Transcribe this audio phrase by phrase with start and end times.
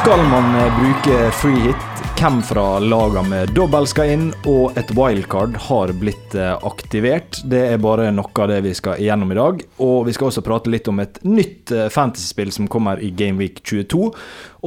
[0.00, 1.82] Skal man eh, bruke free hit?
[2.16, 4.22] Hvem fra lagene med dobbel skal inn?
[4.48, 7.42] Og et wildcard har blitt eh, aktivert.
[7.44, 9.60] Det er bare noe av det vi skal igjennom i dag.
[9.84, 13.60] Og vi skal også prate litt om et nytt eh, fantasyspill som kommer i Gameweek
[13.60, 14.08] 22.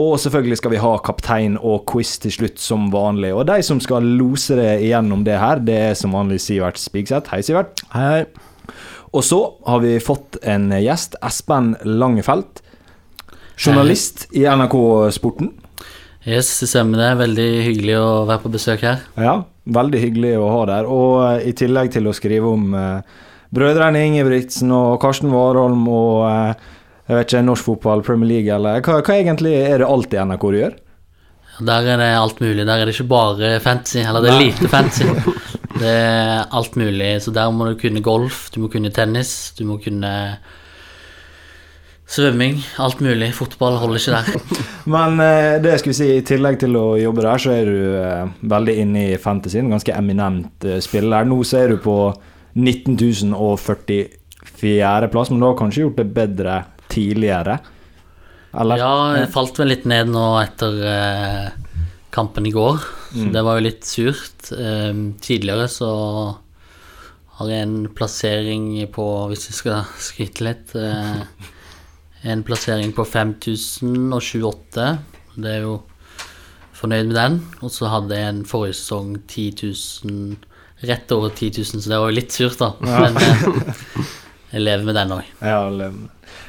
[0.05, 3.33] Og selvfølgelig skal vi ha kaptein og quiz til slutt, som vanlig.
[3.33, 7.33] Og de som skal lose det igjennom det her, det er som vanlig Sivert Spigseth.
[7.33, 7.81] Hei, Sivert.
[7.95, 8.77] Hei, hei.
[9.17, 12.62] Og så har vi fått en gjest, Espen Langefelt.
[13.57, 14.75] Journalist i NRK
[15.13, 15.51] Sporten.
[16.23, 17.09] Yes, det stemmer det.
[17.19, 19.01] Veldig hyggelig å være på besøk her.
[19.19, 19.41] Ja,
[19.75, 20.87] veldig hyggelig å ha der.
[20.87, 23.19] Og eh, i tillegg til å skrive om eh,
[23.53, 26.71] brødrene Ingebrigtsen og Karsten Warholm og eh,
[27.09, 30.21] jeg vet ikke, norsk fotball, Premier League eller hva, hva egentlig er det alt i
[30.23, 30.77] NRK du gjør?
[31.67, 32.63] Der er det alt mulig.
[32.63, 35.09] Der er det ikke bare fancy, eller det er lite fancy.
[35.73, 37.07] Det er alt mulig.
[37.25, 40.11] Så der må du kunne golf, du må kunne tennis, du må kunne
[42.13, 43.31] Svømming, alt mulig.
[43.33, 44.27] Fotball holder ikke der.
[44.93, 47.95] Men eh, det skal vi si, i tillegg til å jobbe der, så er du
[47.97, 49.71] eh, veldig inne i fantasyen.
[49.73, 51.25] Ganske eminent eh, spiller.
[51.25, 52.13] Nå så er du på
[52.53, 55.09] 19.044.
[55.09, 56.55] plass, men du har kanskje gjort det bedre
[56.93, 57.55] tidligere?
[58.61, 58.77] Eller?
[58.83, 60.71] Ja, jeg falt vel litt ned nå etter
[62.13, 62.77] kampen i går,
[63.09, 63.33] så mm.
[63.33, 64.53] det var jo litt surt.
[65.25, 65.89] Tidligere så
[67.39, 70.69] har jeg en plassering på, hvis vi skal skryte litt
[72.23, 74.97] en plassering på 5028.
[75.35, 75.77] Det er jo
[76.77, 77.37] fornøyd med den.
[77.63, 79.47] Og så hadde jeg en forrige sesong 10
[80.07, 80.35] 000,
[80.87, 82.73] rett over 10 000, så det var jo litt surt, da.
[82.83, 83.01] Ja.
[83.05, 84.05] Men jeg,
[84.53, 85.33] jeg lever med den òg.
[85.43, 85.63] Ja,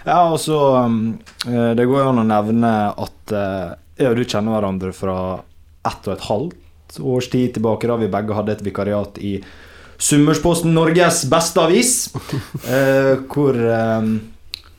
[0.05, 4.25] ja, og så eh, Det går jo an å nevne at eh, jeg og du
[4.25, 5.17] kjenner hverandre fra
[5.85, 9.37] ett og et halvt års tid tilbake, da vi begge hadde et vikariat i
[10.05, 11.93] Summersposten, Norges beste avis,
[13.31, 13.59] hvor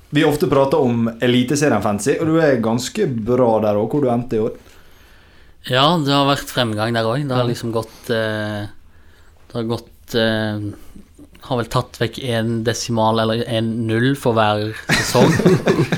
[0.09, 4.11] vi ofte prater om Eliteserien Fancy, og du er ganske bra der òg, hvor du
[4.13, 4.55] endte i år.
[5.65, 7.23] Ja, det har vært fremgang der òg.
[7.25, 8.67] Det har liksom gått eh,
[9.49, 10.67] Det har gått eh,
[11.47, 15.33] Har vel tatt vekk én desimal eller én null for hver sesong.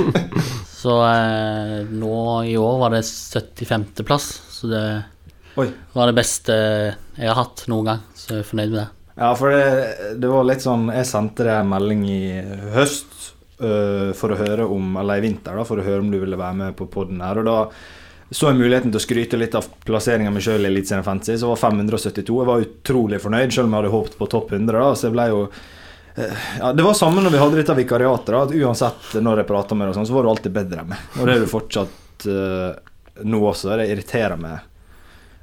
[0.82, 4.86] så eh, nå i år var det 75.-plass, så det
[5.60, 5.68] Oi.
[5.92, 8.06] var det beste jeg har hatt noen gang.
[8.16, 8.90] Så jeg er fornøyd med det.
[9.18, 12.22] Ja, for det, det var litt sånn Jeg sendte deg en melding i
[12.76, 13.17] høst
[13.64, 16.40] uh, for å høre om Eller i vinter, da, for å høre om du ville
[16.40, 17.42] være med på poden her.
[17.42, 17.62] Og da
[18.28, 21.54] så jeg muligheten til å skryte litt av plasseringa mi sjøl i Eliteserien Fantasy, så
[21.54, 22.26] var 572.
[22.42, 24.76] Jeg var utrolig fornøyd, selv om jeg hadde håpet på topp 100.
[24.76, 28.34] Da, så jeg ble jo uh, ja, Det var samme når vi hadde dette vikariatet.
[28.36, 31.06] At Uansett når jeg prata med deg, sånn, så var du alltid bedre enn meg.
[31.16, 32.74] Og det er du fortsatt uh,
[33.24, 33.72] nå også.
[33.80, 34.60] Det irriterer meg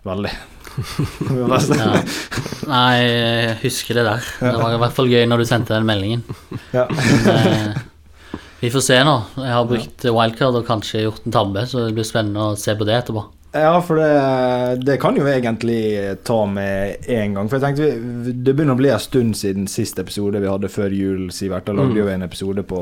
[0.04, 0.34] veldig.
[1.40, 2.02] ja.
[2.68, 4.30] Nei, jeg husker det der.
[4.44, 6.28] Det var i hvert fall gøy når du sendte den meldingen.
[6.76, 6.84] Ja.
[8.64, 9.12] Vi får se nå.
[9.36, 12.72] Jeg har brukt wildcard og kanskje gjort en tabbe, så det blir spennende å se
[12.72, 13.20] på det etterpå.
[13.52, 15.82] Ja, for det, det kan jo egentlig
[16.24, 17.50] ta med en gang.
[17.50, 20.96] For jeg tenkte Det begynner å bli en stund siden siste episode vi hadde før
[20.96, 21.66] jul, Sivert.
[21.68, 22.06] Da lagde vi mm.
[22.06, 22.80] jo en episode på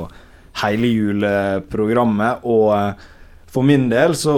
[0.63, 2.47] hele juleprogrammet.
[2.47, 3.11] Og eh,
[3.51, 4.37] for min del så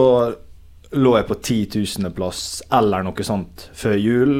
[0.97, 2.41] lå jeg på 10 000.-plass
[2.81, 4.35] eller noe sånt før jul.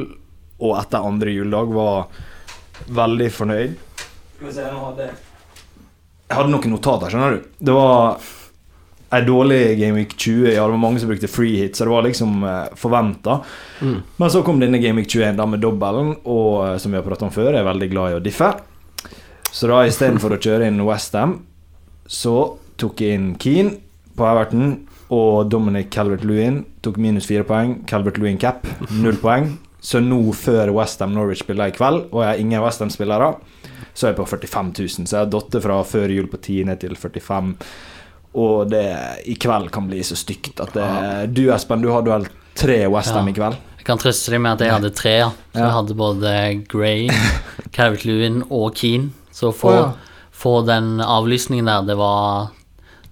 [0.57, 2.09] Og etter andre juledag var
[2.97, 3.79] veldig fornøyd.
[3.93, 5.24] Skal vi se, nå hadde jeg
[6.25, 7.47] jeg hadde noen notater, skjønner du.
[7.69, 8.19] Det var
[9.15, 10.47] ei dårlig Gameweek 20.
[10.49, 13.39] Ja, det var mange som brukte free hit, så det var liksom eh, forventa.
[13.81, 13.99] Mm.
[14.17, 17.27] Men så kom denne Gameweek 21 da med dobbelen, og eh, som vi har pratet
[17.27, 18.51] om før, jeg er veldig glad i å diffe.
[19.55, 21.37] Så da istedenfor å kjøre inn Westham,
[22.11, 23.77] så tok jeg inn Keane
[24.17, 24.75] på Everton.
[25.13, 27.75] Og Dominic Calvert-Lewin tok minus fire poeng.
[27.85, 28.65] Calvert-Lewin cap,
[28.97, 29.51] null poeng.
[29.85, 33.35] Så nå, før Westham Norwich spiller i kveld, og jeg har ingen Westham-spillere,
[33.95, 35.07] så er jeg på 45 000.
[35.07, 37.53] Så jeg har datt fra før jul på 10 ned til 45
[38.35, 38.87] Og det
[39.31, 40.89] i kveld kan bli så stygt at det,
[41.35, 43.31] Du Espen, du hadde vel tre Westham ja.
[43.31, 43.61] i kveld?
[43.79, 45.15] Jeg kan trøste deg med at jeg hadde tre.
[45.21, 45.29] Ja.
[45.53, 46.33] Så jeg hadde både
[46.71, 47.07] Gray,
[47.75, 49.13] Carrot Lewin og Keane.
[49.35, 50.29] Så å få, oh, ja.
[50.35, 52.53] få den avlysningen der, det var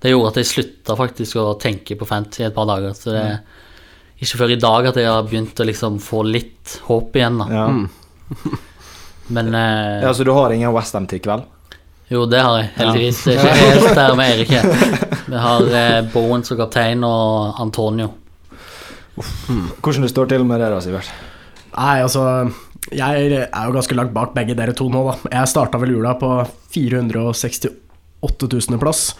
[0.03, 2.95] Det gjorde at jeg slutta faktisk å tenke på Fantasy et par dager.
[2.97, 3.39] Så det er
[4.19, 7.47] ikke før i dag at jeg har begynt å liksom få litt håp igjen, da.
[7.51, 7.65] Ja.
[7.71, 8.67] Mm.
[9.27, 11.45] Men eh, Ja, Så du har ingen Westham til i kveld?
[12.11, 13.23] Jo, det har jeg, heldigvis.
[13.25, 14.51] Det er ikke helt der med Erik.
[15.31, 18.11] Vi har eh, Bowen som kaptein og Antonio.
[19.15, 21.09] Hvordan det står til med det, da, Sivert?
[21.73, 22.23] Nei, altså
[22.93, 25.15] Jeg er jo ganske langt bak begge dere to nå, da.
[25.39, 26.29] Jeg starta vel jula på
[26.75, 27.71] 468
[28.51, 28.79] 000.
[28.81, 29.13] plass.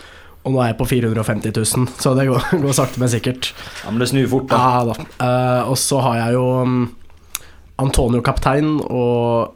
[0.44, 3.54] Og nå er jeg på 450 000, så det går, går sakte, men sikkert.
[3.86, 4.60] Ja, Men det snur fort, da.
[4.60, 4.94] Ja, da.
[5.24, 6.82] Uh, og så har jeg jo um,
[7.80, 9.54] Antonio kaptein og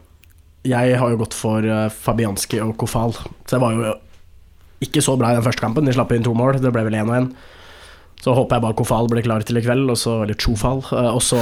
[0.67, 3.15] jeg har jo gått for uh, Fabianski og Kofal.
[3.15, 3.93] Så det var jo
[4.83, 5.87] ikke så bra i den første kampen.
[5.87, 6.59] De slapp inn to mål.
[6.61, 7.31] Det ble vel én og én.
[8.21, 11.19] Så håper jeg bare Kofal blir klar til i kveld, og så, eller Chofal, og
[11.21, 11.37] så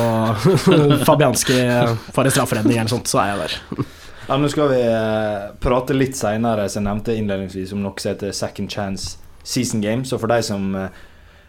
[1.08, 1.56] Fabianski
[2.12, 3.86] får en strafferedning eller sånt, så er jeg der.
[4.26, 4.80] Ja, Nå skal vi
[5.62, 10.02] prate litt seinere, som jeg nevnte innledningsvis, om noe som heter Second Chance Season Game.
[10.10, 10.74] Så for de som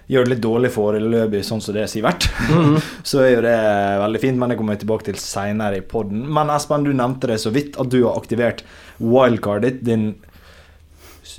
[0.06, 2.82] gjør det litt dårlig foreløpig, sånn som det er Sivert, mm -hmm.
[3.10, 3.58] så er jo det
[4.02, 4.38] veldig fint.
[4.38, 6.26] Men det kommer jeg tilbake til seinere i poden.
[6.28, 8.62] Men Espen, du nevnte det så vidt at du har aktivert
[8.98, 10.14] wildcardet din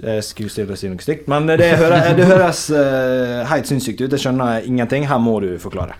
[0.03, 4.11] jeg skulle stille si noe stygt, men det, høres, det høres uh, helt sinnssykt ut.
[4.11, 5.07] Jeg skjønner ingenting.
[5.07, 5.95] Her må du forklare.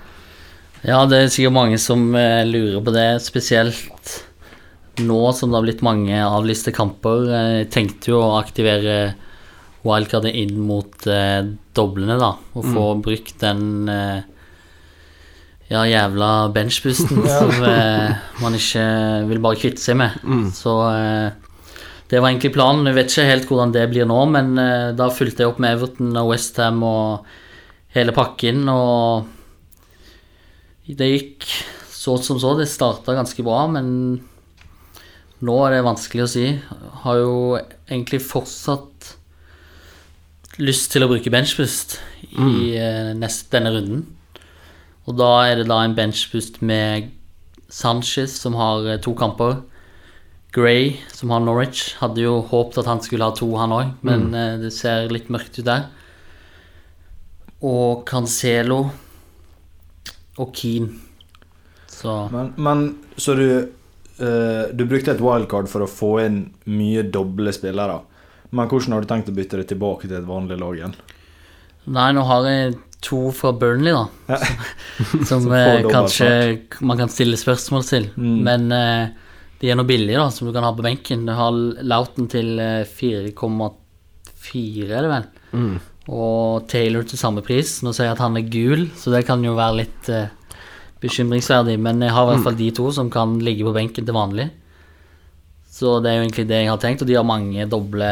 [0.84, 4.28] Ja, det er sikkert mange som uh, lurer på det, spesielt
[5.00, 7.30] nå som det har blitt mange avlyste kamper.
[7.31, 9.16] Jeg tenkte jo å aktivere
[9.85, 11.44] wildcardet inn mot eh,
[11.77, 13.03] doblene, da, og få mm.
[13.06, 14.25] brukt den eh,
[15.71, 18.85] ja, jævla benchboosten som eh, man ikke
[19.29, 20.18] vil bare kvitte seg med.
[20.24, 20.47] Mm.
[20.56, 21.29] Så eh,
[22.07, 22.88] det var egentlig planen.
[22.88, 25.75] Jeg vet ikke helt hvordan det blir nå, men eh, da fulgte jeg opp med
[25.75, 27.27] Everton og Westham og
[27.95, 29.27] hele pakken, og
[30.88, 31.47] det gikk
[31.91, 32.53] så som så.
[32.56, 33.88] Det starta ganske bra, men
[35.44, 36.45] nå er det vanskelig å si.
[37.03, 38.97] Har jo egentlig fortsatt
[40.62, 41.98] lyst til å bruke benchboost
[42.33, 42.50] mm.
[42.50, 44.04] i uh, nest, denne runden.
[45.07, 47.12] Og da er det da en benchboost med
[47.69, 49.62] Sanchez, som har uh, to kamper.
[50.56, 51.94] Gray, som har Norwich.
[52.01, 54.38] Hadde jo håpet at han skulle ha to, han òg, men mm.
[54.38, 55.89] uh, det ser litt mørkt ut der.
[57.65, 58.81] Og Cancelo
[60.38, 61.03] og Keane.
[61.98, 62.81] Så Men, men
[63.18, 63.48] så du
[64.18, 68.00] Du brukte et wildcard for å få inn mye doble spillere?
[68.50, 70.98] Men hvordan har du tenkt å bytte det tilbake til et vanlig lag igjen?
[71.88, 74.08] Nei, nå har jeg to fra Burnley, da.
[74.28, 74.40] Ja.
[75.26, 76.30] Som, som eh, kanskje
[76.80, 78.10] man kan stille spørsmål til.
[78.18, 78.38] Mm.
[78.48, 79.28] Men uh,
[79.62, 81.26] de er nå billige, da, som du kan ha på benken.
[81.28, 81.56] Du har
[81.86, 85.30] Lauten til 4,4, eh, er det vel.
[85.54, 85.78] Mm.
[86.08, 87.80] Og Taylor til samme pris.
[87.84, 90.28] Nå sier jeg at han er gul, så det kan jo være litt uh,
[91.04, 91.78] bekymringsverdig.
[91.82, 94.50] Men jeg har i hvert fall de to som kan ligge på benken til vanlig.
[95.77, 98.09] Så det er jo egentlig det jeg har tenkt, og de har mange doble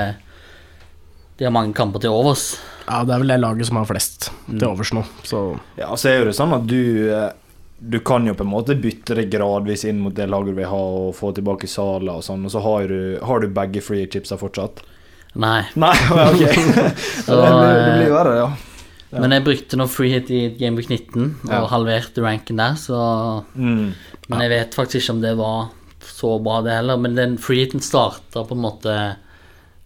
[1.36, 2.54] de har mange kamper til overs.
[2.86, 4.70] Ja, det er vel det laget som har flest til mm.
[4.70, 5.40] overs nå, så
[5.80, 7.32] Ja, så er jo det sånn at du eh,
[7.78, 10.70] du kan jo på en måte bytte det gradvis inn mot det laget du vil
[10.72, 14.08] ha, og få tilbake Sala og sånn, og så har du, har du begge free
[14.12, 14.80] chipsa fortsatt?
[15.36, 15.66] Nei.
[15.76, 15.92] Nei,
[16.32, 16.46] ok.
[17.26, 18.48] så, det, blir, det blir verre, ja.
[19.12, 19.20] ja.
[19.20, 21.64] Men jeg brukte nå free hit i Gameweek 19 og ja.
[21.74, 23.00] halverte ranken der, så
[23.54, 23.90] mm.
[24.32, 25.68] Men jeg vet faktisk ikke om det var
[26.10, 27.00] så bra, det heller.
[27.02, 29.00] Men den freeheaten starta på en måte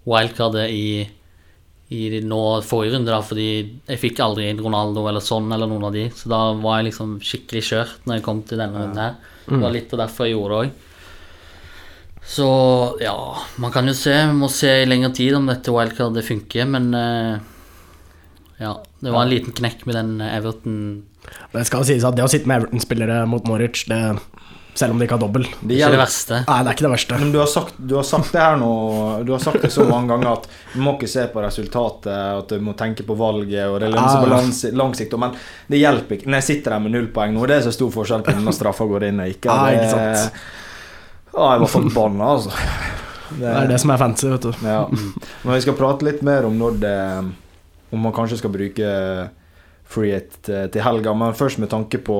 [0.10, 0.90] wildcardet i
[1.90, 3.48] i nå forrige runde, da, fordi
[3.90, 6.04] jeg fikk aldri Ronaldo eller sånn eller noen av de.
[6.14, 9.16] Så da var jeg liksom skikkelig kjørt når jeg kom til denne runden her.
[9.48, 9.74] Det var mm.
[9.74, 10.86] litt av derfor jeg gjorde det òg.
[12.30, 12.50] Så
[13.02, 13.16] ja,
[13.58, 14.14] man kan jo se.
[14.14, 17.42] Vi må se i lengre tid om dette wildcardet funker, men uh,
[18.62, 18.76] ja.
[19.00, 20.74] Det var en liten knekk med den Everton
[21.54, 24.20] Det skal sies at det å sitte med Everton-spillere mot Norwich, det
[24.80, 25.46] selv om de ikke har dobbel.
[25.60, 26.38] Det er ikke det verste.
[26.48, 27.18] Nei, det er ikke det verste.
[27.20, 28.70] Men du har sagt, du har sagt det her nå
[29.28, 32.54] Du har sagt det så mange ganger at du må ikke se på resultatet, at
[32.54, 35.18] du må tenke på valget, og det lønner seg på lang, lang sikt.
[35.20, 35.36] Men
[35.68, 36.30] det hjelper ikke.
[36.32, 38.56] Når jeg sitter der med null poeng nå, det er så stor forskjell på når
[38.56, 39.58] straffa går inn og ikke.
[39.60, 40.40] Det, ikke sant.
[41.34, 42.56] Ja, jeg var forbanna, altså.
[43.30, 44.66] Det, det, er det som er fancy, vet du.
[44.66, 44.82] Ja.
[45.44, 46.96] Men vi skal prate litt mer om når det
[47.90, 48.90] Om man kanskje skal bruke
[49.90, 52.18] free hit til helga, men først med tanke på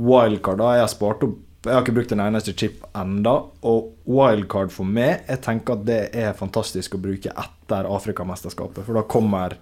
[0.00, 0.60] wildcard.
[0.60, 3.32] Da jeg har spart opp jeg har ikke brukt en eneste chip enda,
[3.66, 8.84] og wildcard for meg Jeg tenker at det er fantastisk å bruke etter Afrikamesterskapet.
[8.86, 9.56] For da kommer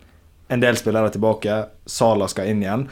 [0.52, 2.86] en del spillere tilbake, Sala skal inn igjen.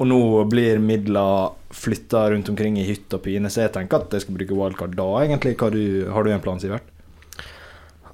[0.00, 4.14] Og nå blir midler flytta rundt omkring i hytt og pine, så jeg tenker at
[4.16, 5.56] jeg skal bruke wildcard da, egentlig.
[5.56, 6.88] Du, har du en plan, Sivert?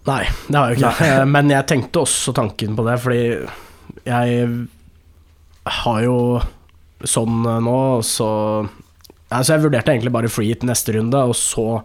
[0.07, 0.95] Nei, det har jeg ikke.
[1.03, 1.29] Nei.
[1.35, 3.23] Men jeg tenkte også tanken på det, fordi
[4.07, 4.51] jeg
[5.83, 6.19] har jo
[7.07, 8.29] sånn nå, så
[9.35, 11.83] Altså jeg vurderte egentlig bare free hit neste runde, og så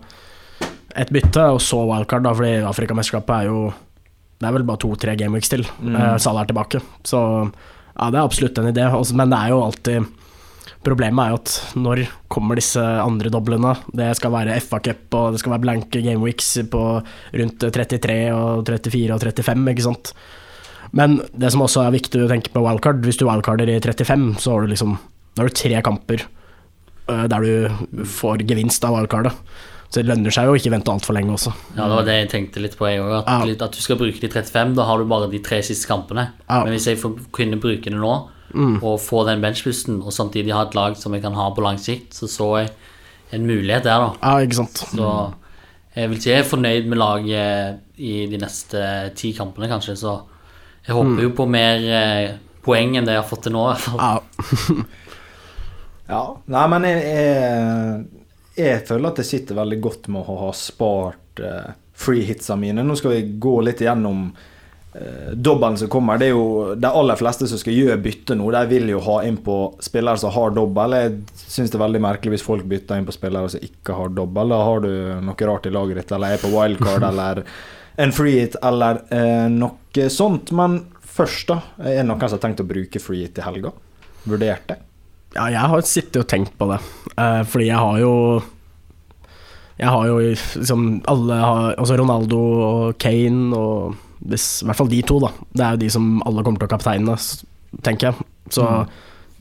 [0.99, 3.71] et bytte, og så wildcard, da, fordi Afrikamesterskapet er jo
[4.41, 5.61] Det er vel bare to-tre gameweeks til.
[5.79, 5.93] Mm.
[5.95, 6.79] Uh, Salah er tilbake.
[7.05, 8.87] Så ja, det er absolutt en idé.
[8.89, 10.09] Også, men det er jo alltid
[10.81, 11.99] Problemet er jo at når
[12.31, 13.75] kommer disse andre doblene?
[13.93, 16.81] Det skal være FA-cup, og det skal være blanke gameweeks på
[17.37, 20.13] rundt 33 og 34 og 35, ikke sant.
[20.97, 24.41] Men det som også er viktig å tenke på wildcard, hvis du wildcarder i 35,
[24.41, 24.97] så har du liksom
[25.31, 26.25] Da har du tre kamper
[27.07, 29.33] der du får gevinst av wildcardet.
[29.91, 31.51] Så det lønner seg jo ikke vente altfor lenge også.
[31.75, 33.09] Ja, det var det jeg tenkte litt på, jeg òg.
[33.17, 33.55] At, ja.
[33.65, 36.29] at, du skal bruke de 35, da har du bare de tre siste kampene.
[36.45, 36.61] Ja.
[36.63, 38.13] Men hvis jeg får kunne bruke det nå,
[38.53, 38.77] mm.
[38.79, 41.81] og få den benchbusten, og samtidig ha et lag som jeg kan ha på lang
[41.81, 42.71] sikt, så så jeg
[43.35, 44.15] en mulighet der, da.
[44.23, 44.79] Ja, ikke sant.
[44.93, 45.11] Så
[45.97, 48.87] jeg vil si jeg er fornøyd med laget i de neste
[49.19, 50.21] ti kampene, kanskje, så
[50.87, 51.23] jeg håper mm.
[51.27, 53.67] jo på mer eh, poeng enn det jeg har fått til nå.
[53.75, 54.15] Ja.
[56.11, 56.21] ja.
[56.51, 58.23] Nei, men jeg, jeg,
[58.59, 62.83] jeg, føler at jeg sitter veldig godt med å ha spart uh, freehitsa mine.
[62.83, 66.19] Nå skal vi gå litt gjennom uh, dobbelen som kommer.
[66.19, 69.21] Det er jo de aller fleste som skal gjøre bytte nå, de vil jo ha
[69.27, 70.97] inn på spillere som har dobbel.
[70.99, 74.11] Jeg syns det er veldig merkelig hvis folk bytter inn på spillere som ikke har
[74.17, 74.51] dobbel.
[74.51, 74.91] Da har du
[75.29, 77.45] noe rart i laget ditt, eller er på wildcard, eller
[78.01, 80.51] en free hit, eller uh, noe sånt.
[80.59, 81.61] Men først, da.
[81.79, 83.71] Er det noen som har tenkt å bruke free hit i helga?
[84.27, 84.81] Vurdert det?
[85.31, 86.79] Ja, jeg har sittet og tenkt på det,
[87.15, 88.15] uh, fordi jeg har jo
[89.79, 94.89] Jeg har jo liksom alle har, Altså Ronaldo og Kane og hvis, I hvert fall
[94.91, 95.31] de to, da.
[95.49, 97.15] Det er jo de som alle kommer til å kapteine,
[97.81, 98.25] tenker jeg.
[98.53, 98.91] Så mm.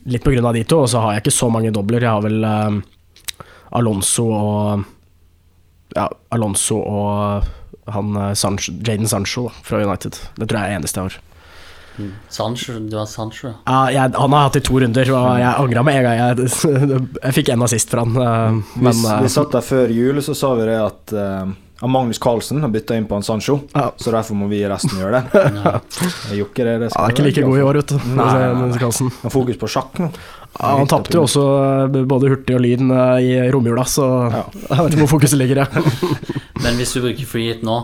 [0.09, 2.01] litt på grunn av de to, og så har jeg ikke så mange dobler.
[2.01, 3.45] Jeg har vel uh,
[3.77, 4.87] Alonso og
[5.93, 7.45] Ja, Alonso og
[7.93, 10.17] han Sancho, Jaden Sancho da, fra United.
[10.39, 11.30] Det tror jeg er eneste jeg har.
[12.29, 13.53] Sancho, du har Sancho?
[13.65, 16.21] Ja, jeg, han har hatt i to runder, og jeg angra med en gang.
[16.21, 16.77] Jeg,
[17.25, 18.15] jeg fikk en assist fra han.
[18.15, 21.51] Uh, men, vi, vi satt der før jul, så sa vi det at uh,
[21.87, 23.91] Magnus Carlsen har bytta inn på en Sancho, ja.
[23.97, 25.45] så derfor må vi i resten gjøre det.
[26.29, 27.97] Jeg gjorde det, det ja, er ikke like god i år, vet du.
[28.19, 28.75] Han
[29.21, 30.11] Han fokus på sjakk nå.
[30.59, 32.91] Ja, han tapte jo også eh, både hurtig og lyn
[33.23, 34.41] i romjula, så ja.
[34.67, 35.63] jeg vet ikke hvor fokuset ligger.
[36.61, 37.79] Men hvis du bruker free hit nå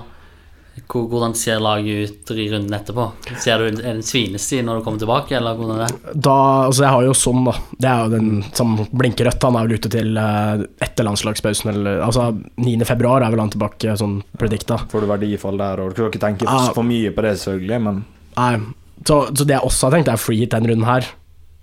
[0.88, 3.08] hvordan ser laget ut i runden etterpå?
[3.42, 6.16] Ser du en svinesti når du kommer tilbake, eller hvordan er det?
[6.28, 7.56] Da, altså jeg har jo sånn, da.
[7.78, 9.48] Det er jo den som blinker rødt.
[9.48, 12.30] Han er vel ute til uh, etter landslagspausen, eller altså
[12.62, 12.78] 9.
[12.90, 14.80] februar er vel han tilbake, sånn predikta.
[14.92, 16.68] Får du verdifall der, og du kan ikke tenke ja.
[16.76, 18.06] for mye på det, selvfølgelig, men
[18.38, 18.58] Nei.
[19.06, 21.08] Så, så, det jeg også har tenkt, er free hit den runden her.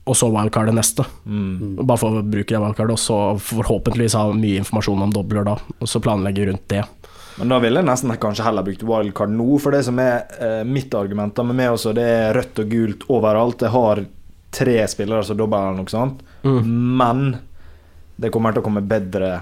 [0.04, 1.06] Og så wildcardet neste.
[1.24, 1.78] Mm.
[1.80, 5.56] Bare for å bruke det wildcardet, og så forhåpentligvis ha mye informasjon om dobler da.
[5.78, 6.82] Og så planlegge rundt det.
[7.38, 10.60] Men da ville jeg nesten kanskje heller brukt wildcard nå, for det som er eh,
[10.66, 13.64] mitt argument med meg også, det er rødt og gult overalt.
[13.66, 14.04] Jeg har
[14.54, 16.60] tre spillere som dobler eller noe sånt, mm.
[17.00, 17.24] men
[18.22, 19.40] det kommer til å komme bedre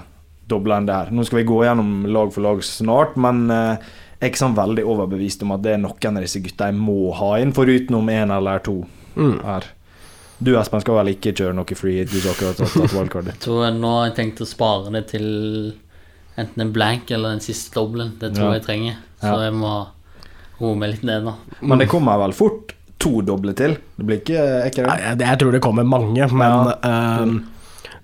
[0.49, 1.13] dobler enn det her.
[1.13, 4.57] Nå skal vi gå gjennom lag for lag snart, men eh, jeg er ikke sånn
[4.57, 8.09] veldig overbevist om at det er noen av disse gutta jeg må ha inn, foruten
[8.09, 8.79] én eller to
[9.19, 9.39] mm.
[9.45, 9.69] her.
[10.43, 12.11] Du Espen skal vel ikke kjøre noe free hit?
[12.11, 13.47] Du som akkurat tatt wildcardet.
[13.77, 15.27] Nå har jeg tenkt å spare det til
[16.39, 18.15] enten en blank eller den siste dobbelen.
[18.21, 18.59] Det tror ja.
[18.59, 19.01] jeg trenger.
[19.23, 19.73] Så jeg må
[20.59, 21.35] roe meg litt ned nå.
[21.61, 23.75] Men det kommer vel fort to doble til?
[23.97, 24.91] Det blir ikke, ikke det?
[24.91, 27.23] Nei, jeg tror det kommer mange, men ja.
[27.23, 27.41] um,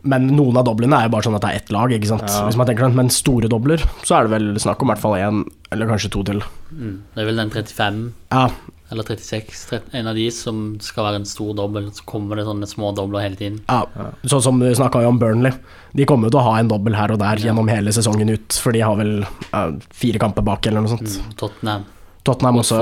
[0.08, 2.28] men noen av doblene er jo bare sånn at det er ett lag, ikke sant.
[2.28, 2.46] Ja.
[2.48, 5.04] Hvis man tenker sånn, Men store dobler, så er det vel snakk om i hvert
[5.04, 5.42] fall én
[5.76, 6.44] eller kanskje to til.
[6.72, 6.94] Mm.
[7.16, 8.00] Det er vel den 35
[8.32, 8.46] ja.
[8.89, 11.91] Eller 36, 30, en av de som skal være en stor dobbel.
[11.93, 13.60] Så kommer det sånne små dobler hele tiden.
[13.69, 13.84] Ja,
[14.25, 15.53] Sånn som vi snakka om Burnley.
[15.93, 17.50] De kommer jo til å ha en dobbel her og der ja.
[17.50, 19.22] gjennom hele sesongen ut, for de har vel
[19.53, 21.05] uh, fire kamper bak eller noe sånt.
[21.05, 21.86] Mm, Tottenham.
[22.25, 22.81] Tottenham også.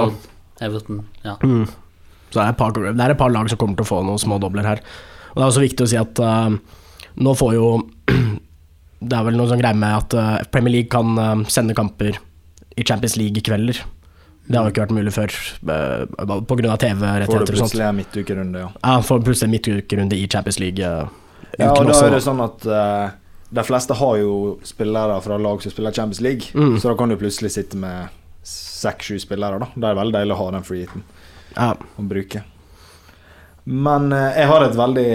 [0.64, 1.36] Everton, ja.
[1.44, 1.68] Mm.
[2.32, 4.22] Så det er, par, det er, et par, lag som kommer til å få noen
[4.22, 4.84] små dobler her.
[5.34, 6.56] Og det er også viktig å si at uh,
[7.18, 7.70] nå får jo
[8.98, 12.16] Det er vel noe sånn greie med at uh, Premier League kan uh, sende kamper
[12.78, 13.84] i Champions League-kvelder.
[14.48, 15.38] Det har jo ikke vært mulig før,
[15.68, 16.76] uh, pga.
[16.80, 18.70] TV-rettigheter Får du plutselig en midtukerunde, ja.
[18.80, 20.84] Ja, får plutselig midtukerunde i Champions League.
[21.58, 22.68] ja, og da er det sånn at
[23.48, 26.78] de fleste har jo spillere fra lag som spiller Champions League, mm.
[26.80, 28.14] så da kan du plutselig sitte med
[28.48, 29.72] seks-sju spillere, da.
[29.76, 31.04] Det er veldig deilig å ha den freeheaten
[31.56, 31.74] ja.
[31.76, 32.44] å bruke.
[33.68, 35.08] Men jeg har et veldig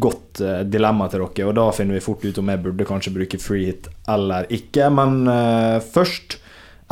[0.00, 3.14] godt uh, dilemma til dere, og da finner vi fort ut om jeg burde kanskje
[3.14, 4.88] bruke free hit eller ikke.
[4.94, 6.38] Men uh, først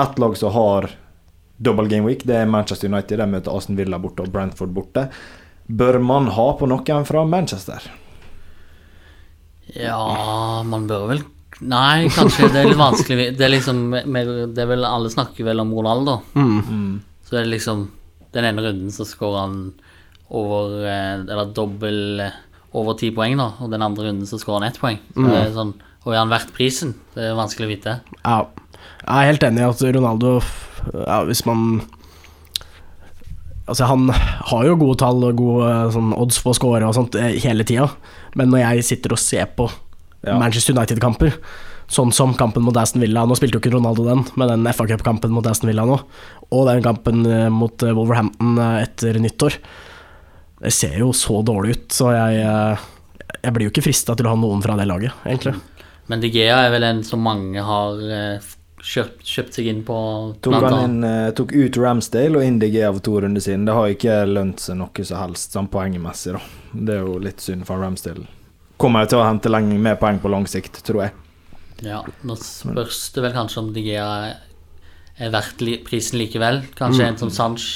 [0.01, 0.91] ett lag som har
[1.61, 3.21] double game week, det er Manchester United.
[3.21, 5.09] De møter Aston Villa borte og Brentford borte.
[5.71, 7.85] Bør man ha på noen fra Manchester?
[9.77, 10.01] Ja,
[10.67, 11.23] man bør vel
[11.61, 12.49] Nei, kanskje.
[12.49, 13.25] Det er litt vanskelig.
[13.37, 16.21] Det er liksom Det er vel Alle snakker vel om Ronaldo.
[16.33, 16.55] Mm.
[16.57, 16.95] Mm.
[17.27, 17.83] Så det er liksom
[18.33, 19.59] Den ene runden så skårer han
[20.31, 22.23] over eh, Eller dobbel
[22.71, 25.01] over ti poeng, da, og den andre runden så skårer han ett poeng.
[25.11, 25.29] Så mm.
[25.29, 25.73] det er sånn,
[26.05, 26.93] og er han verdt prisen?
[27.17, 27.95] Det er vanskelig å vite.
[28.21, 28.37] Ja,
[29.01, 30.37] jeg er helt enig i at Ronaldo
[30.93, 31.81] ja, Hvis man
[33.71, 37.15] Altså, han har jo gode tall og gode sånn, odds på å score og sånt
[37.15, 37.85] eh, hele tida,
[38.35, 39.69] men når jeg sitter og ser på
[40.27, 40.35] ja.
[40.41, 41.37] Manchester United-kamper,
[41.87, 44.89] sånn som kampen mot Aston Villa Nå spilte jo ikke Ronaldo den, men den FA
[44.91, 46.01] Cup-kampen mot Aston Villa nå,
[46.51, 49.61] og den kampen eh, mot eh, Wolverhampton etter nyttår
[50.61, 52.43] det ser jo så dårlig ut, så jeg,
[53.39, 55.55] jeg blir jo ikke frista til å ha noen fra det laget, egentlig.
[56.11, 58.03] Men De Gea er vel en som mange har
[58.83, 59.97] kjøpt, kjøpt seg inn på?
[60.45, 63.65] Tok, han inn, uh, tok ut Ramsdale og inn av to runder siden.
[63.69, 66.43] Det har ikke lønt seg noe som helst sånn poengmessig, da.
[66.73, 68.27] Det er jo litt synd for Ramsdale.
[68.81, 71.17] Kommer jo til å hente lenge, mer poeng på lang sikt, tror jeg.
[71.85, 74.09] Ja, nå spørs det vel kanskje om De Gea
[75.21, 76.63] er verdt prisen likevel.
[76.77, 77.09] Kanskje mm.
[77.09, 77.67] en som Sanch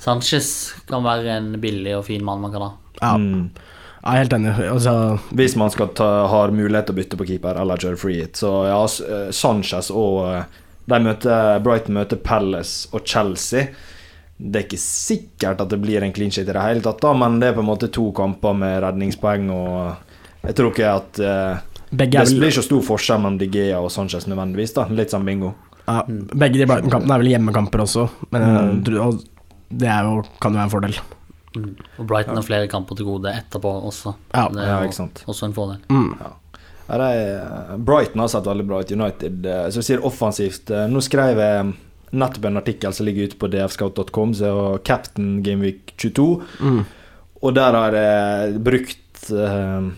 [0.00, 2.70] Sanchez kan være en billig og fin mann man kan ha.
[3.00, 3.50] Ja, Mm.
[4.02, 4.54] Jeg er helt enig.
[4.70, 4.92] Altså,
[5.36, 8.36] Hvis man skal ta, har mulighet til å bytte på keeper eller kjøre free hit,
[8.40, 10.44] så ja, eh, Sanchez og eh,
[10.90, 13.66] de møter, Brighton møter Palace og Chelsea.
[14.40, 17.12] Det er ikke sikkert at det blir en clean shit i det hele tatt, da,
[17.12, 21.20] men det er på en måte to kamper med redningspoeng, og jeg tror ikke at
[21.20, 24.86] eh, begge, Det blir ikke stor forskjell mellom De Gea og Sanchez nødvendigvis, da.
[24.88, 25.52] Litt som bingo.
[25.86, 28.82] ja, begge de Brighton-kampene er vel hjemmekamper også, men Mm.
[28.84, 31.00] det jo, kan jo være en fordel.
[31.56, 31.74] Mm.
[31.98, 34.14] Og Brighton har flere kamper til gode etterpå også.
[34.34, 35.22] Ja, det ja, er ikke sant.
[35.24, 35.80] jo også en fordel.
[35.90, 36.12] Mm.
[36.20, 36.32] Ja,
[36.90, 38.92] er, Brighton har sett veldig bra ut.
[38.92, 41.72] United Så Så sier offensivt eh, Nå skrev jeg
[42.10, 46.24] nettopp en artikkel som ligger ute på dfscout.com, som er Captain Gameweek 22.
[46.58, 46.80] Mm.
[47.40, 49.90] Og der har jeg brukt eh,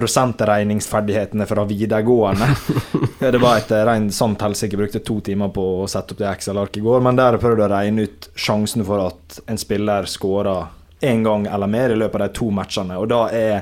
[0.00, 2.48] prosentregningsferdighetene fra videregående.
[3.20, 4.74] Det var et eh, rent sant helsike.
[4.74, 7.04] Jeg brukte to timer på å sette opp det Excel-arket i går.
[7.04, 10.70] Men der prøvde jeg å regne ut sjansen for at en spiller skårer
[11.06, 12.98] én gang eller mer i løpet av de to matchene.
[13.00, 13.60] Og da er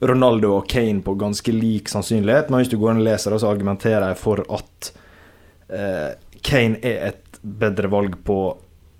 [0.00, 2.48] Ronaldo og Kane på ganske lik sannsynlighet.
[2.48, 4.92] Men hvis du går inn og leser så argumenterer jeg for at
[5.68, 6.10] eh,
[6.46, 8.38] Kane er et bedre valg på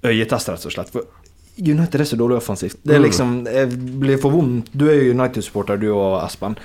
[0.04, 0.92] øyetest, rett og slett.
[0.92, 1.19] For
[1.58, 2.76] United er så dårlig offensivt.
[2.82, 3.04] Det er Mm.
[3.04, 3.68] liksom Jeg
[4.00, 4.70] blir for vondt.
[4.72, 6.56] Du er jo United-supporter, du og Espen.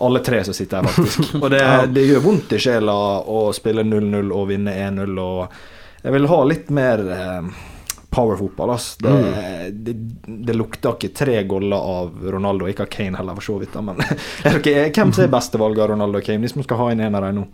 [0.00, 1.34] Alle tre som sitter her, faktisk.
[1.44, 1.60] Og det,
[1.94, 5.18] det gjør vondt i sjela å spille 0-0 og vinne 1-0.
[5.20, 5.50] Og
[6.02, 7.50] jeg vil ha litt mer eh,
[8.10, 8.70] powerfotball.
[8.70, 8.96] Altså.
[9.04, 9.84] Det, Mm.
[9.84, 9.94] det,
[10.46, 13.76] det lukter ikke tre goller av Ronaldo, ikke av Kane heller, for så vidt.
[13.84, 14.00] Men
[14.48, 16.88] er dere, hvem som er beste valget av Ronaldo og Kane, hvis man skal ha
[16.94, 17.46] inn en av dem nå?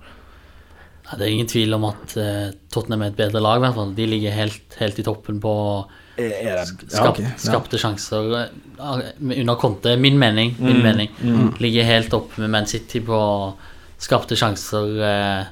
[1.19, 3.93] Det er ingen tvil om at eh, Tottenham er et bedre lag, i hvert fall.
[3.95, 6.65] De ligger helt, helt i toppen på det ja,
[7.11, 7.27] okay.
[7.37, 9.97] skapte sjanser eh, under Conte.
[10.01, 11.11] Min mening, min Mm, mening.
[11.21, 11.55] mm.
[11.61, 13.19] Ligger helt oppe med Man City på
[13.99, 15.45] skapte sjanser eh,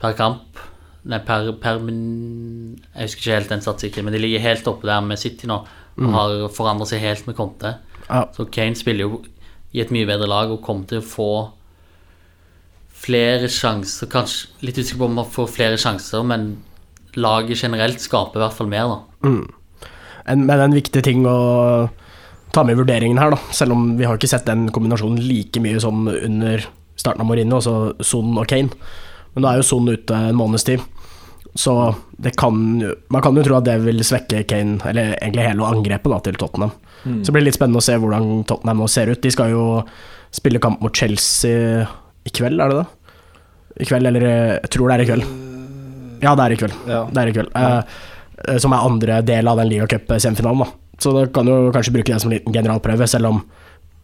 [0.00, 0.58] per kamp.
[1.04, 5.00] Nei, per, per Jeg husker ikke helt den statistikken, men de ligger helt oppe der
[5.00, 5.60] med City nå.
[5.98, 7.74] Og har forandret seg helt med Conte.
[8.08, 8.22] Ja.
[8.32, 9.22] Så Kane spiller jo
[9.72, 11.28] i et mye bedre lag og kommer til å få
[13.02, 14.08] flere sjanser.
[14.12, 16.52] Kanskje litt usikker på om han får flere sjanser, men
[17.18, 19.28] laget generelt skaper i hvert fall mer, da.
[19.28, 19.42] Mm.
[20.28, 21.88] En, men en viktig ting å
[22.52, 25.60] ta med i vurderingen her, da, selv om vi har ikke sett den kombinasjonen like
[25.64, 26.66] mye som under
[27.00, 28.70] starten av Mourinho, altså Son og Kane.
[29.32, 30.82] Men da er jo Son ute en måneds tid,
[31.54, 32.54] så det kan
[33.12, 36.38] Man kan jo tro at det vil svekke Kane, eller egentlig hele angrepet da, til
[36.40, 36.72] Tottenham.
[37.02, 37.20] Mm.
[37.20, 39.22] Så det blir litt spennende å se hvordan Tottenham nå ser ut.
[39.22, 39.64] De skal jo
[40.32, 41.82] spille kamp mot Chelsea
[42.24, 42.86] i kveld, er det det?
[43.82, 45.26] I kveld, eller eh, Jeg tror det er i kveld.
[46.22, 46.74] Ja, det er i kveld.
[46.86, 47.02] Ja.
[47.10, 47.52] Det er i kveld.
[47.58, 48.10] Eh, eh,
[48.62, 50.70] som er andre del av den ligacup-semifinalen.
[51.02, 53.42] Så da kan jo kanskje bruke det som en liten generalprøve, selv om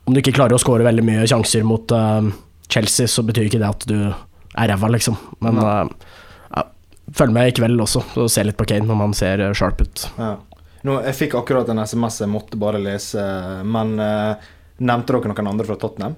[0.09, 2.25] om du ikke klarer å skåre veldig mye sjanser mot uh,
[2.73, 5.19] Chelsea, så betyr ikke det at du er ræva, liksom.
[5.45, 5.85] Men uh,
[6.55, 6.63] ja,
[7.19, 9.83] følg med i kveld også, og se litt på Kane om han ser eh, sharp
[9.85, 10.07] ut.
[10.17, 10.31] Ja.
[10.89, 13.21] Nå, jeg fikk akkurat en SMS jeg måtte bare lese,
[13.69, 14.49] men uh,
[14.81, 16.17] nevnte dere noen andre fra Tottenham?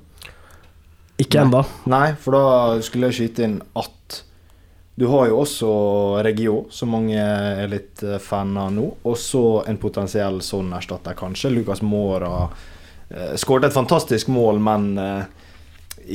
[1.21, 1.65] Ikke enda.
[1.91, 4.21] Nei, for da skulle jeg skyte inn at
[5.01, 5.69] du har jo også
[6.27, 8.83] Regio, som mange er litt eh, fan av nå.
[9.09, 11.49] Og så en potensiell sånn erstatter, kanskje.
[11.55, 12.43] Lucas Mora
[13.09, 15.25] eh, skåret et fantastisk mål, men eh,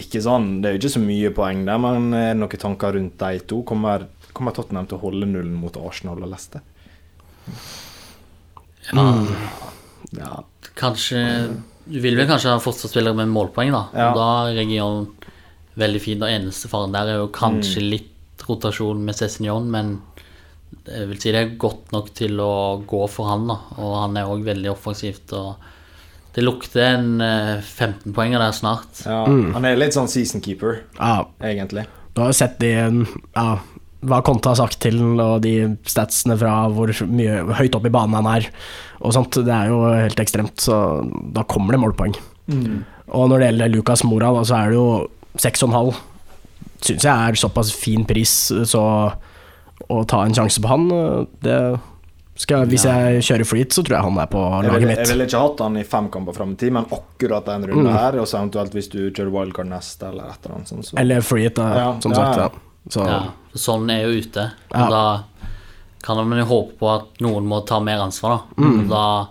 [0.05, 2.93] ikke sånn Det er jo ikke så mye poeng der, men er det noen tanker
[2.99, 3.63] rundt de to?
[3.65, 4.05] Kommer,
[4.37, 6.61] kommer Tottenham til å holde nullen mot Arsenal og Leicester?
[8.93, 9.09] Ja,
[10.13, 10.43] Ja.
[10.77, 11.21] kanskje
[11.89, 13.87] Du vil vel kanskje ha fortsatt-spillere med målpoeng, da.
[13.97, 14.11] Ja.
[14.13, 15.09] Da er regionen
[15.77, 16.21] veldig fin.
[16.21, 18.11] Og eneste faren der er jo kanskje litt
[18.43, 19.95] rotasjon med Cézignon, men
[20.85, 23.55] jeg vil si det er godt nok til å gå for han, da.
[23.79, 25.31] Og han er òg veldig offensivt.
[25.33, 25.55] og
[26.35, 29.05] det lukter en eh, 15-poenger der snart.
[29.05, 29.21] ja.
[29.55, 31.85] Han er litt sånn season keeper, Ja, egentlig.
[32.13, 33.45] Du har jo sett de ja,
[34.05, 35.53] hva Conte har sagt til den, og de
[35.87, 38.49] statsene fra hvor mye høyt opp i banen han er,
[38.99, 39.39] og sånt.
[39.47, 40.77] Det er jo helt ekstremt, så
[41.35, 42.15] da kommer det målpoeng.
[43.15, 44.87] Og når det gjelder Lucas Mora, da, så er det jo
[45.39, 45.95] 6,5.
[46.81, 48.81] Syns jeg er såpass fin pris, så
[49.89, 50.87] å ta en sjanse på han,
[51.41, 51.79] det
[52.37, 54.97] skal, Hvis jeg kjører freet, så tror jeg han er på Jeg laget mitt.
[54.99, 57.87] jeg ville ikke hatt han i fem kamper fram i tid, men akkurat den runden
[57.87, 57.97] Mm.
[57.97, 60.85] her, og så eventuelt hvis du kjører wildcard neste, eller et eller annet sånt.
[60.85, 60.97] Så.
[60.99, 62.37] Eller freet, da, Ja, som ja, sagt.
[62.37, 62.43] ja.
[62.43, 62.49] Ja.
[62.89, 63.23] Så, Ja,
[63.55, 64.51] sånn er jo ute.
[64.71, 64.89] Og Ja.
[64.89, 65.23] da
[66.03, 68.63] kan man jo håpe på at noen må ta mer ansvar, da.
[68.63, 68.89] Mm.
[68.89, 69.27] Da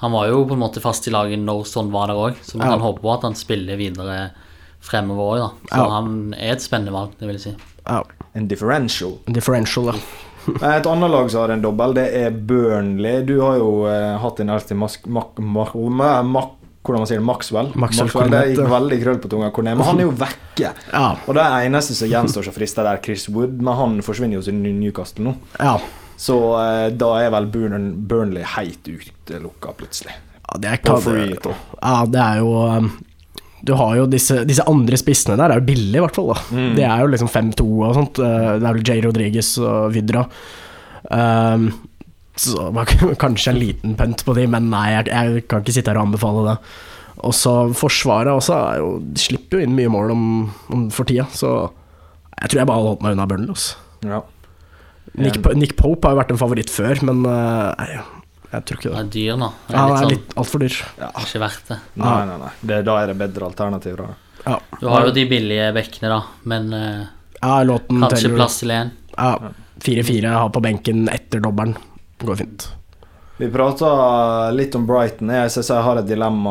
[0.00, 2.56] Han var jo på en måte fast i laget når sånn var der òg, så
[2.56, 2.72] man Ja.
[2.76, 4.30] kan håpe på at han spiller videre
[4.80, 5.48] fremover òg, da.
[5.76, 5.88] Så Ja.
[5.96, 7.54] han er et spennende valg, det vil jeg si.
[7.86, 8.02] ja.
[8.34, 9.16] En differential.
[9.26, 10.00] Differential, ja.
[10.78, 13.24] Et annet lag som har en dobbel, det er Burnley.
[13.26, 15.06] Du har jo eh, hatt en Elftin Mask...
[15.06, 16.52] Mak, mak, mak, mak,
[16.86, 17.26] hvordan man sier det?
[17.26, 17.72] Maxwell.
[17.74, 20.70] Maxwell Det gikk veldig krøll på tunga, Cornet, men han er jo vekke.
[20.94, 21.16] Ja.
[21.26, 24.54] Og det eneste som gjenstår som frister, er Chris Wood, men han forsvinner jo til
[24.54, 25.34] Newcastle nå.
[25.58, 25.76] ja.
[26.20, 30.12] Så eh, da er vel Burnley helt utelukka, plutselig.
[30.44, 31.36] Ja, det er, free,
[31.80, 32.90] ja, det er jo um,
[33.66, 36.32] Du har jo disse, disse, andre spissene der, er jo billige, i hvert fall.
[36.32, 36.72] da mm.
[36.78, 38.20] Det er jo liksom 5-2 og sånt.
[38.22, 38.98] Uh, det er vel J.
[39.06, 40.24] Rodriguez og Vidra.
[41.10, 41.70] Um,
[42.40, 42.70] så
[43.24, 46.08] kanskje en liten pent på de, men nei, jeg, jeg kan ikke sitte her og
[46.08, 46.56] anbefale det.
[47.28, 50.24] Og så Forsvaret også jo, de slipper jo inn mye mål om,
[50.72, 51.68] om for tida, så
[52.40, 53.64] jeg tror jeg bare holdt meg unna Burnley.
[54.08, 54.22] Ja.
[55.20, 57.74] Nick, Nick, Pope har jo vært en favoritt før, men uh,
[58.50, 58.94] jeg, tror ikke det.
[58.94, 59.50] Det er dyr nå.
[59.68, 60.80] Ja, litt, er sånn, litt altfor dyr.
[60.98, 61.12] Ja.
[61.22, 61.78] Ikke verdt det.
[62.02, 62.50] Nei, nei, nei.
[62.60, 64.02] Det, da er det bedre alternativ.
[64.44, 64.58] Ja.
[64.80, 67.06] Du har jo de billige bekkene, da, men uh,
[67.40, 68.40] ja, låten kanskje teller.
[68.40, 68.92] plass til én.
[69.16, 69.32] Ja.
[69.80, 71.76] 4-4 har på benken etter dobbelen.
[72.20, 72.68] Går fint.
[73.40, 75.30] Vi prata litt om Brighton.
[75.32, 76.50] Jeg synes jeg har et dilemma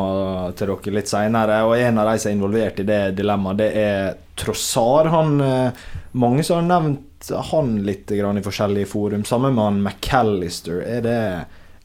[0.58, 1.60] til dere litt seinere.
[1.68, 5.12] Og en av de som er involvert i det dilemmaet, det er Trossar.
[5.14, 5.84] Han, eh,
[6.18, 9.24] mange som har nevnt han litt i forskjellige forum.
[9.24, 10.82] Sammen med han McAllister.
[10.82, 11.20] Er det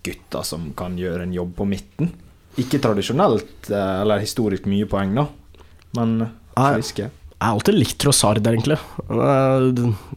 [0.05, 2.14] gutter som kan gjøre en jobb på midten?
[2.61, 5.29] Ikke tradisjonelt eh, eller historisk mye poeng, da,
[5.99, 6.17] men
[6.55, 7.11] friske.
[7.45, 8.77] Jeg har alltid likt Trossard, egentlig.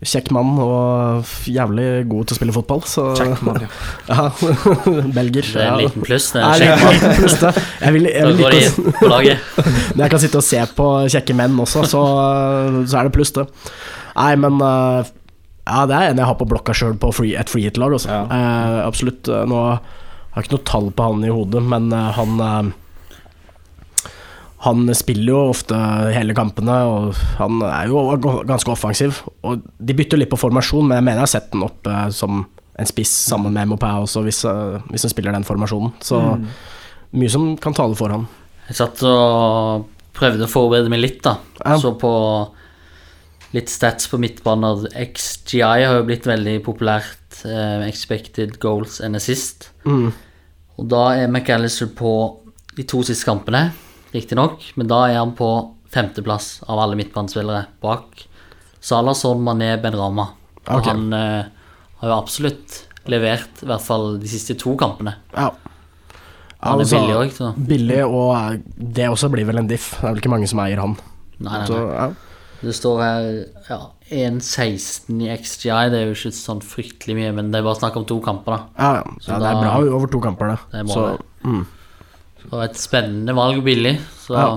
[0.05, 2.83] Kjekk mann og jævlig god til å spille fotball.
[2.87, 3.03] Så.
[3.17, 3.71] Kjekk mann, ja.
[4.13, 4.27] ja.
[5.17, 5.49] Belger.
[5.49, 6.45] Det er en liten pluss, det.
[6.45, 7.51] Er liten pluss, det.
[7.81, 9.43] Jeg vil, jeg vil like på laget.
[9.97, 12.03] Når jeg kan sitte og se på kjekke menn også, så,
[12.87, 13.43] så er det pluss, det.
[14.13, 15.11] Nei, men eh,
[15.67, 17.95] ja, det er en jeg har på blokka sjøl på free, et freehit-lag.
[18.07, 18.23] Ja.
[18.25, 19.27] Eh, absolutt.
[19.27, 19.79] Nå har
[20.35, 22.75] jeg ikke noe tall på han i hodet, men uh, han uh,
[24.65, 25.77] han spiller jo ofte
[26.15, 28.01] hele kampene, og han er jo
[28.49, 29.21] ganske offensiv.
[29.45, 32.07] Og De bytter litt på formasjon, men jeg mener jeg har sett den opp eh,
[32.09, 32.41] som
[32.77, 34.41] en spiss sammen med Mopé også, hvis,
[34.89, 35.93] hvis han spiller den formasjonen.
[36.01, 36.47] Så mm.
[37.21, 38.25] mye som kan tale for han.
[38.67, 39.85] Jeg satt og
[40.17, 41.37] prøvde å forberede meg litt, da.
[41.61, 41.77] Ja.
[41.81, 42.11] Så på
[43.55, 44.87] litt stats på midtbaner.
[44.91, 47.23] XGI har jo blitt veldig populært.
[47.45, 49.69] Uh, expected goals and assist.
[49.85, 50.09] Mm.
[50.77, 52.11] Og da er McAllister på
[52.77, 53.69] de to siste kampene
[54.13, 55.49] riktignok, men da er han på
[55.93, 58.25] femteplass av alle midtbanespillere bak
[58.83, 60.29] Salason, Mané, Benrama.
[60.67, 60.93] Og okay.
[60.93, 65.15] han eh, har jo absolutt levert, i hvert fall de siste to kampene.
[65.33, 65.49] Ja.
[66.61, 67.57] Han er altså, billig òg.
[67.67, 68.59] Billig, og eh,
[68.97, 69.93] det også blir vel en diff.
[69.97, 70.95] Det er vel ikke mange som eier han.
[71.37, 71.67] Nei, nei, nei.
[71.69, 72.07] Så, ja.
[72.61, 73.27] Det står her
[73.67, 75.89] ja, 1,16 i XGI.
[75.91, 78.55] Det er jo ikke sånn fryktelig mye, men det er bare snakk om to kamper,
[78.55, 78.59] da.
[78.77, 79.17] Ja, ja.
[79.27, 80.59] Ja det er bra over to kamper, det.
[80.73, 81.05] det så,
[81.43, 81.63] mm.
[82.45, 84.47] så et spennende valg og billig, så ja.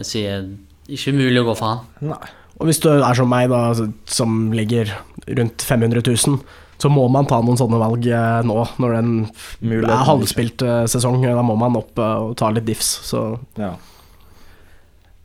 [0.00, 0.48] jeg sier
[0.92, 2.10] ikke mulig å gå for han.
[2.12, 2.34] Nei.
[2.60, 3.72] Og hvis du er som meg, da,
[4.06, 4.92] som ligger
[5.26, 6.38] rundt 500 000,
[6.78, 10.84] så må man ta noen sånne valg eh, nå, når det er en halvspilt uh,
[10.90, 11.22] sesong.
[11.24, 13.26] Da må man opp uh, og ta litt diffs, så
[13.58, 13.72] ja.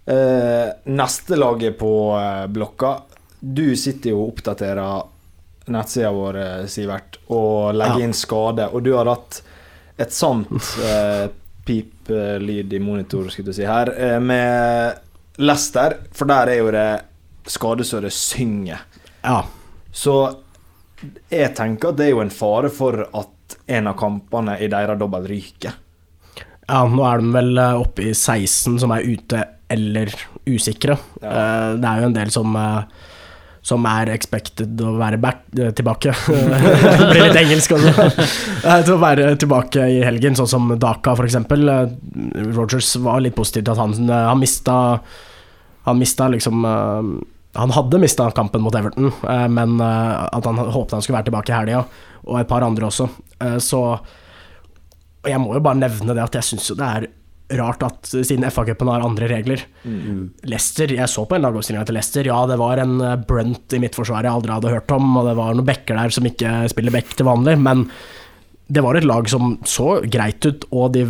[0.09, 1.91] Uh, neste laget på
[2.49, 2.95] blokka
[3.39, 5.03] Du sitter jo og oppdaterer
[5.69, 6.39] nettsida vår,
[6.71, 8.07] Sivert, og legger ja.
[8.07, 8.65] inn skade.
[8.73, 9.41] Og du har hatt
[9.99, 10.49] et sant
[10.83, 11.27] eh,
[11.67, 16.87] pip-lyd i monitor, skulle du si, her, eh, med Lester, for der er jo det
[17.49, 18.85] skade så det synger.
[19.23, 19.41] Ja.
[19.91, 20.15] Så
[21.31, 24.99] jeg tenker at det er jo en fare for at en av kampene i deres
[24.99, 25.77] dobbel ryker.
[26.69, 30.11] Ja, nå er de vel eh, oppe i 16 som er ute eller
[30.49, 30.97] usikre.
[31.21, 31.29] Ja.
[31.29, 32.57] Eh, det er jo en del som
[33.69, 36.13] som er expected å være back, eh, tilbake.
[36.29, 38.09] det blir litt engelsk også.
[38.59, 41.37] Eh, til å være tilbake i helgen, sånn som Daka f.eks.
[41.39, 41.91] Eh,
[42.55, 44.75] Rogers var litt positiv til at han, han mista
[45.87, 46.65] Han mista liksom
[47.55, 49.13] Han hadde mista kampen mot Everton,
[49.49, 51.79] men at han håpet han skulle være tilbake i helga,
[52.27, 53.07] og et par andre også.
[53.63, 53.79] Så
[55.25, 57.07] jeg må jo bare nevne det at jeg syns jo det er
[57.57, 60.19] rart at siden FA-cupen har andre regler mm.
[60.49, 62.29] Leicester, Jeg så på en lagoppstilling til Leicester.
[62.29, 65.37] Ja, det var en eh, Brunt i midtforsvaret jeg aldri hadde hørt om, og det
[65.39, 67.87] var noen backer der som ikke spiller back til vanlig, men
[68.69, 71.07] det var et lag som så greit ut, og de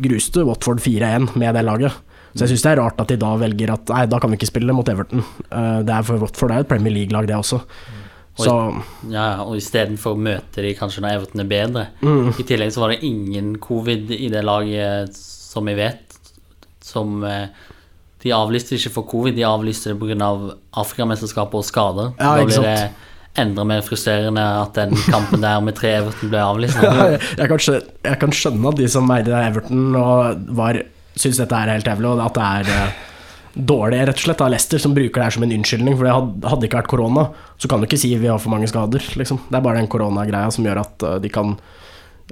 [0.00, 1.98] gruste Watford 4-1 med det laget.
[2.32, 4.38] Så jeg syns det er rart at de da velger at nei, da kan vi
[4.38, 5.20] ikke spille mot Everton.
[5.50, 7.60] Eh, det er for Watford er et Premier League-lag, det også.
[8.32, 8.54] Og, så,
[9.12, 11.84] ja, og istedenfor å møte de kanskje når Everton er bedre.
[12.00, 12.30] Mm.
[12.40, 15.18] I tillegg så var det ingen covid i det laget
[15.52, 16.18] som vi vet,
[16.82, 17.46] som eh,
[18.22, 20.16] De avlyste ikke for covid, de avlyste det pga.
[20.22, 20.52] Av
[20.84, 22.12] Afrikamesterskapet og skader.
[22.20, 22.92] Ja, da blir det
[23.42, 26.78] enda mer frustrerende at den kampen der med tre Everton ble avlyst.
[26.84, 30.82] Ja, jeg, kan skjønne, jeg, kan skjønne at de som eide Everton og var
[31.18, 33.00] syns dette er helt jævlig, og at det er eh,
[33.72, 35.96] dårlig rett og slett av Leicester, som bruker det her som en unnskyldning.
[35.98, 37.26] For det hadde, hadde ikke vært korona,
[37.60, 39.04] så kan du ikke si vi har for mange skader.
[39.20, 39.42] Liksom.
[39.48, 41.56] Det er bare den koronagreia som gjør at uh, de kan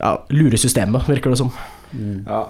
[0.00, 1.52] ja, lure systemet, virker det som.
[1.92, 2.22] Mm.
[2.24, 2.44] Ja,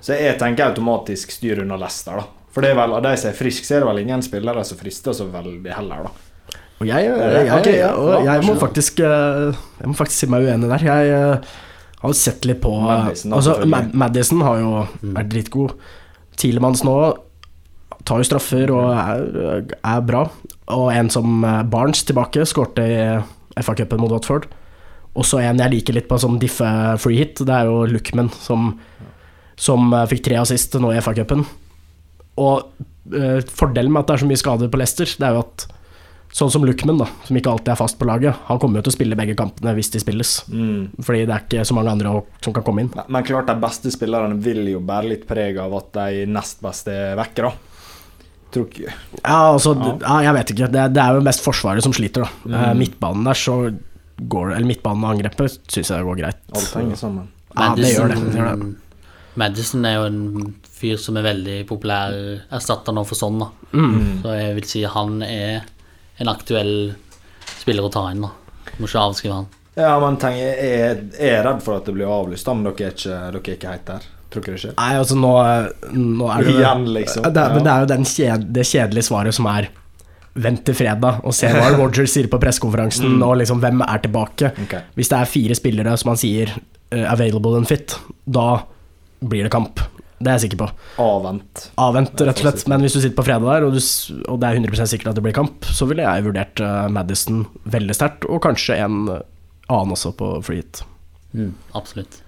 [0.00, 2.26] så jeg tenker automatisk styr under Leicester, da.
[2.50, 4.64] For det er vel, av de som er friske, så er det vel ingen spillere
[4.66, 6.56] som frister så veldig heller, da.
[6.80, 10.46] Og jeg, jeg, jeg, og jeg, må så faktisk, eh, jeg må faktisk si meg
[10.48, 10.84] uenig der.
[10.86, 11.50] Jeg eh,
[12.00, 13.56] har sett litt på Madison, da, altså.
[13.68, 14.70] Mad Madison har jo
[15.02, 15.74] vært dritgod.
[16.40, 16.94] Tilemanns nå
[18.08, 20.24] tar jo straffer og er, er bra.
[20.72, 22.98] Og en som eh, Barnes tilbake, skårte i
[23.60, 24.48] FA-cupen mot Watford.
[25.20, 26.66] Også en jeg liker litt på som diffe
[27.02, 28.72] free hit, det er jo Luckman som,
[29.60, 31.44] som eh, fikk tre assist nå i FA-cupen.
[32.40, 32.70] Og
[33.12, 35.68] eh, fordelen med at det er så mye skader på Leicester, det er jo at
[36.30, 38.36] Sånn som Luckman, da, som ikke alltid er fast på laget.
[38.46, 40.28] Han kommer jo til å spille begge kampene hvis de spilles.
[40.46, 40.84] Mm.
[41.02, 42.12] Fordi det er ikke så mange andre
[42.46, 42.90] som kan komme inn.
[42.94, 46.62] Men- Men klart de beste spillerne vil jo bære litt preg av at de nest
[46.62, 47.50] beste er vekke, da.
[48.54, 48.86] Tror ikke
[49.24, 49.98] Ja, altså, Ja.
[49.98, 50.20] ja.
[50.30, 50.70] jeg vet ikke.
[50.70, 52.30] Det, det er jo mest Forsvaret som sliter, da.
[52.46, 52.54] Mm.
[52.54, 53.56] Eh, midtbanen der så
[54.22, 56.38] går det Eller midtbanen og angrepet syns jeg går greit.
[56.54, 57.26] alt henger sammen.
[57.58, 58.20] Ja, det gjør det.
[58.22, 58.76] det, gjør det.
[59.38, 62.14] Madison er jo en fyr som er veldig populær
[62.50, 63.50] erstatter nå for sånn, da.
[63.72, 64.22] Mm.
[64.24, 65.62] Så jeg vil si han er
[66.20, 66.94] en aktuell
[67.60, 68.32] spiller å ta inn, da.
[68.80, 69.46] Må ikke avskrive han.
[69.78, 72.66] Ja, men tenk, jeg er, jeg er redd for at det blir avlyst, da, men
[72.66, 74.08] dere er ikke, dere er ikke helt der.
[74.30, 74.74] Tror ikke det skjer?
[74.78, 75.30] Nei, altså nå,
[75.94, 77.22] nå er det Igjen, liksom.
[77.26, 77.62] Det, er- Ja.
[77.64, 79.70] det er jo den kjed, det kjedelige svaret som er
[80.40, 83.22] Vent til fredag og se hva Rogers sier på pressekonferansen, Mm.
[83.26, 84.52] og liksom hvem er tilbake.
[84.62, 84.84] Okay.
[84.94, 86.52] Hvis det er fire spillere som han sier
[86.94, 87.96] uh, 'available and fit',
[88.30, 88.62] da
[89.20, 89.82] blir det kamp.
[90.20, 90.66] Det er jeg sikker på.
[91.00, 91.62] Avvent.
[91.80, 92.66] Avvent, rett og slett.
[92.68, 93.80] Men hvis du sitter på fredag der, og, du,
[94.28, 97.46] og det er 100% sikkert at det blir kamp, så ville jeg vurdert uh, Madison
[97.72, 99.22] veldig sterkt, og kanskje en eh,
[99.72, 100.82] annen også på free hit.
[101.32, 102.20] Mm, absolutt.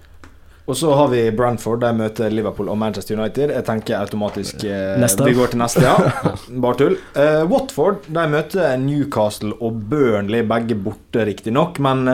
[0.65, 3.51] Og så har vi Brentford, de møter Liverpool og Manchester United.
[3.51, 5.27] Jeg tenker automatisk eh, Neste.
[5.27, 5.97] Vi går til neste, ja.
[6.65, 6.95] Bare tull.
[7.13, 11.77] Eh, Watford de møter Newcastle og Burnley, begge borte riktignok.
[11.83, 12.07] Men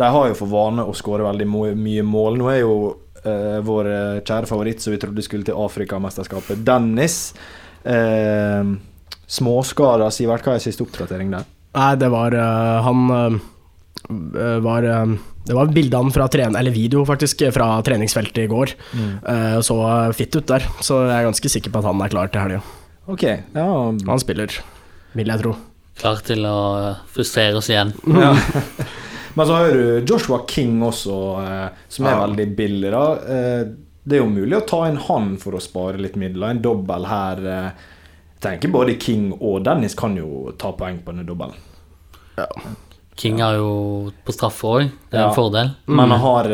[0.00, 2.40] de har jo for vane å skåre veldig mye mål.
[2.40, 2.78] Nå er jo
[3.26, 7.34] eh, vår eh, kjære favoritt som vi trodde skulle til Afrikamesterskapet, Dennis.
[7.84, 8.72] Eh,
[9.26, 10.46] Småskader, Sivert.
[10.46, 11.46] Hva er siste oppdatering der?
[11.76, 13.38] Nei, det var eh, Han eh,
[14.64, 18.74] var Det var bildene fra tren eller video, faktisk, fra treningsfeltet i går.
[18.96, 19.78] Eh, så
[20.16, 22.60] fitt ut der, så jeg er ganske sikker på at han er klar til helga.
[23.06, 23.66] Okay, ja,
[24.08, 24.50] Han spiller,
[25.14, 25.54] vil jeg tro.
[25.96, 26.58] Klar til å
[27.14, 27.94] frustrere oss igjen.
[28.10, 28.34] Ja.
[29.36, 32.22] Men så har du Joshua King også, eh, som er Ja.
[32.26, 32.90] veldig billig.
[32.90, 33.64] da eh,
[34.06, 36.50] Det er jo mulig å ta inn han for å spare litt midler.
[36.54, 37.70] En dobbel her eh,
[38.36, 41.54] Jeg tenker både King og Dennis kan jo ta poeng på den dobbelen.
[43.16, 45.28] King er jo på straffe òg, det er Ja.
[45.30, 45.70] en fordel.
[45.86, 46.50] Men han har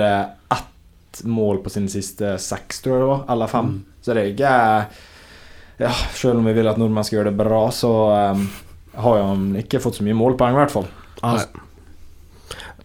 [0.50, 3.24] ett mål på sine siste seks, tror jeg det var.
[3.28, 3.84] Eller fem.
[4.02, 4.86] Så det er ikke
[5.80, 7.90] Ja, selv om vi vil at nordmenn skal gjøre det bra, så
[8.32, 8.48] um,
[8.94, 10.86] har jo han ikke fått så mye målpoeng, i hvert fall.
[11.22, 11.44] Nei.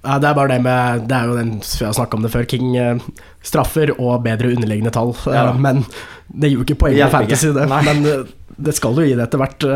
[0.08, 2.32] Nei, det er bare det med Det er jo den Vi har snakka om det
[2.32, 2.46] før.
[2.48, 3.02] King eh,
[3.44, 5.12] straffer og bedre underliggende tall.
[5.28, 5.52] eh, Ja.
[5.54, 5.84] men
[6.32, 7.68] det gir jo ikke poeng på fantasy, det.
[7.72, 8.24] Men eh,
[8.58, 9.68] det skal jo gi det etter hvert.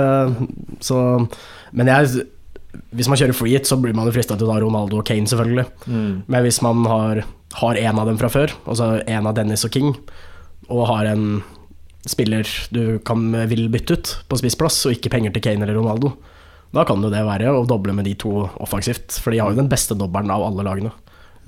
[0.81, 1.27] så
[1.71, 2.25] Men jeg
[2.95, 5.05] Hvis man kjører free hit, så blir man jo frista til å ta Ronaldo og
[5.05, 5.65] Kane, selvfølgelig.
[5.87, 6.23] Mm.
[6.31, 7.23] Men hvis man har,
[7.59, 9.89] har en av dem fra før, altså en av Dennis og King,
[10.71, 11.43] og har en
[12.07, 16.13] spiller du kan, vil bytte ut på spissplass, og ikke penger til Kane eller Ronaldo,
[16.71, 19.17] da kan jo det være å doble med de to offensivt.
[19.19, 20.91] For de har jo den beste dobbelen av alle lagene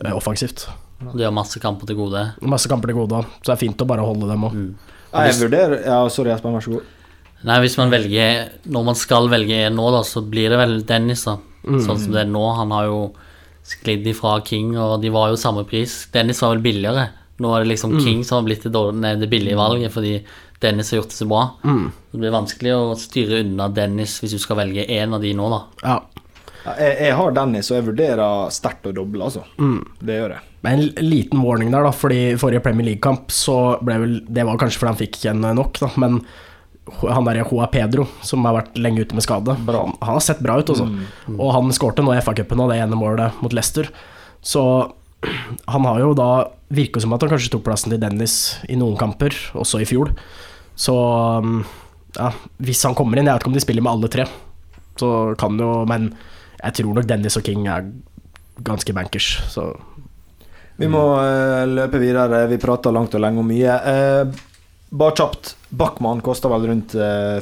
[0.04, 0.66] eh, offensivt.
[1.04, 2.26] De har masse kamper til gode.
[2.48, 4.60] Masse kamper til gode, så det er fint å bare holde dem òg.
[5.14, 6.92] Ja, Jeg vurderer Ja, sorry, Espen, vær så god.
[7.44, 10.78] Nei, hvis man velger Når man skal velge en nå, da, så blir det vel
[10.88, 11.38] Dennis, da.
[11.64, 12.44] Sånn som det er nå.
[12.58, 13.02] Han har jo
[13.64, 16.06] sklidd ifra King, og de var jo samme pris.
[16.12, 17.10] Dennis var vel billigere.
[17.44, 20.18] Nå er det liksom King som har blitt det, dårlig, nei, det billige valget, fordi
[20.64, 21.44] Dennis har gjort det så bra.
[22.14, 25.50] Det blir vanskelig å styre unna Dennis hvis du skal velge én av de nå,
[25.52, 25.62] da.
[25.84, 26.00] Ja.
[26.64, 29.44] Jeg, jeg har Dennis, og jeg vurderer sterkt å doble, altså.
[30.00, 30.48] Det gjør jeg.
[30.64, 34.56] Men en liten warning der, da, fordi forrige Premier League-kamp så ble vel Det var
[34.62, 36.22] kanskje fordi han fikk en nok, da, men
[37.04, 40.42] han derre Joa Pedro, som har vært lenge ute med skade, han, han har sett
[40.44, 40.88] bra ut, altså.
[41.36, 43.88] Og han skårte nå i FA-cupen og det ene målet mot Leicester.
[44.44, 44.64] Så
[45.72, 46.30] han har jo da
[46.74, 50.10] Virker som at han kanskje tok plassen til Dennis i noen kamper, også i fjor.
[50.76, 50.96] Så
[51.44, 51.62] um,
[52.18, 52.32] ja,
[52.66, 54.26] hvis han kommer inn Jeg vet ikke om de spiller med alle tre,
[54.98, 56.12] så kan jo Men
[56.64, 57.90] jeg tror nok Dennis og King er
[58.64, 59.72] ganske bankers, så
[60.80, 62.48] Vi må uh, løpe videre.
[62.50, 63.74] Vi prater langt og lenge om mye.
[63.86, 64.30] Uh,
[64.94, 65.56] bare kjapt.
[65.70, 66.96] Backman koster vel rundt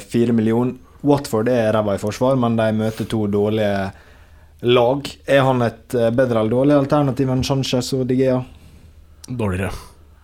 [0.04, 0.76] fire uh, millioner.
[1.02, 3.90] Watford er ræva i forsvar, men de møter to dårlige
[4.62, 5.08] lag.
[5.26, 8.42] Er han et eh, bedre eller dårlig alternativ enn Sanchez og Digea?
[9.28, 9.70] dårligere.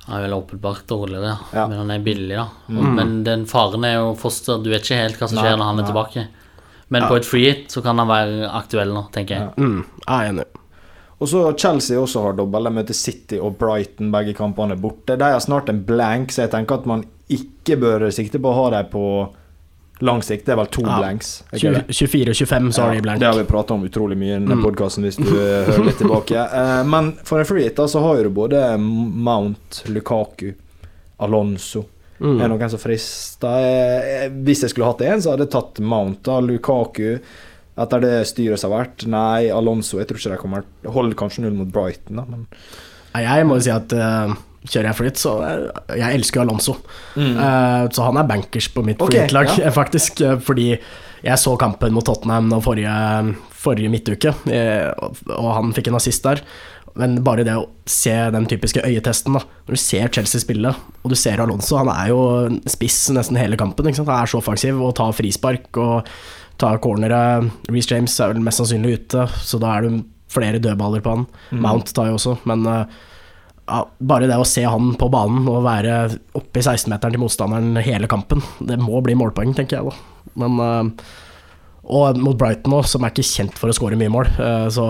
[0.08, 1.36] Han er vel åpenbart dårligere, ja.
[1.52, 1.64] Ja.
[1.68, 2.46] men han er billig, da.
[2.72, 4.60] Og, Men den faren er jo foster.
[4.64, 5.90] Du vet ikke helt hva som skjer Nei, når han er nei.
[5.90, 6.26] tilbake.
[6.88, 9.50] Men på et free hit så kan han være aktuell nå, tenker jeg.
[9.60, 10.46] Mm, jeg er enig.
[11.18, 12.64] Og så Chelsea også har dobbel.
[12.64, 15.18] De møter City og Brighton, begge kampene er borte.
[15.18, 18.56] De har snart en blank, så jeg tenker at man ikke bør sikte på å
[18.62, 19.04] ha dem på
[20.00, 20.44] lang sikt.
[20.46, 20.98] Det er vel to Ja.
[21.00, 21.42] blanks.
[21.52, 21.96] er ikke det?
[21.96, 23.18] 24 og 25, så har de blank.
[23.20, 24.62] Det har vi prata om utrolig mye i denne Mm.
[24.64, 26.36] podkasten, hvis du eh, hører litt tilbake.
[26.58, 30.52] Eh, men for en freehit så har du både Mount, Lukaku,
[31.20, 31.84] Alonso.
[32.20, 32.40] Mm.
[32.40, 33.58] Er det noen som frister?
[33.62, 36.22] Eh, Hvis jeg skulle hatt en, så hadde jeg tatt Mount.
[36.26, 37.20] da Lukaku,
[37.78, 39.06] etter det styret som har vært.
[39.06, 42.46] Nei, Alonso Jeg tror ikke de kommer Holder kanskje null mot Brighton, da, men
[43.14, 44.34] Nei, Jeg må jo si at eh,
[44.66, 45.34] kjører jeg flyt, så
[45.94, 46.78] jeg, elsker Alonso.
[47.14, 49.74] Uh, så han er bankers på mitt okay, flytlag, ja.
[49.80, 50.22] faktisk.
[50.24, 50.72] eh, fordi
[51.24, 52.94] jeg så kampen mot Tottenham nå forrige,
[53.58, 54.90] forrige midtuke, eh,
[55.34, 56.42] og, han fikk en assist der.
[56.98, 59.44] Men bare det å se den typiske øyetesten, da.
[59.68, 62.20] Når du ser Chelsea spille, og du ser Alonso, han er jo
[62.70, 63.86] spiss nesten hele kampen.
[63.86, 66.08] Han er så offensiv og tar frispark og
[66.58, 67.20] tar cornere.
[67.70, 69.92] Reece James er vel mest sannsynlig ute, så da er det
[70.32, 71.28] flere dødballer på han.
[71.62, 72.98] Mount tar jo også, men eh,
[73.68, 75.94] ja, bare det å se han på banen og være
[76.38, 79.96] oppe i 16-meteren til motstanderen hele kampen, det må bli målpoeng, tenker jeg da.
[80.40, 81.10] Men eh,
[81.88, 84.86] Og mot Brighton òg, som er ikke kjent for å skåre mye mål, eh, så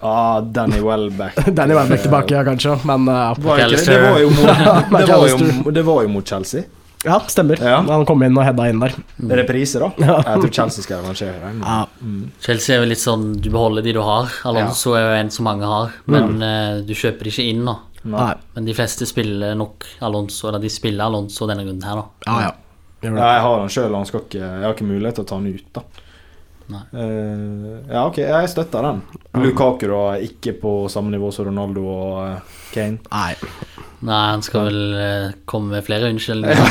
[0.00, 1.36] ah, Danny Welbeck.
[1.58, 4.46] Danny Welbeck tilbake, ja, kanskje, men Var det, det, var jo mot,
[4.96, 6.64] det, var jo, det var jo mot Chelsea.
[7.04, 7.58] ja, stemmer.
[7.60, 7.80] Ja.
[7.88, 8.92] Han kom inn og heada inn der.
[9.42, 9.90] Reprise, da.
[10.00, 10.16] Ja.
[10.30, 11.38] Jeg tror Chelsea skal revansjere.
[11.42, 11.80] men- Ja,
[12.46, 14.30] Chelsea er jo litt sånn du beholder de du har.
[14.48, 17.76] Alonso er jo en som mange har, men eh, du kjøper de ikke inn nå.
[18.02, 22.06] Nei, Men de fleste spiller nok Alonso, eller de spiller Alonso denne runden her, da.
[22.26, 22.52] ja, ja.
[23.02, 23.16] Jeg.
[23.18, 25.38] Ja, jeg har han sjøl, han skal ikke Jeg har ikke mulighet til å ta
[25.40, 25.82] han ut, da.
[26.72, 26.82] Nei.
[26.94, 29.00] Eh, ja, ok, jeg støtter den.
[29.42, 33.00] Lukaku da, ikke på samme nivå som Ronaldo og eh, Kane.
[33.10, 33.34] Nei.
[34.06, 36.66] Nei, han skal vel eh, komme med flere unnskyldninger.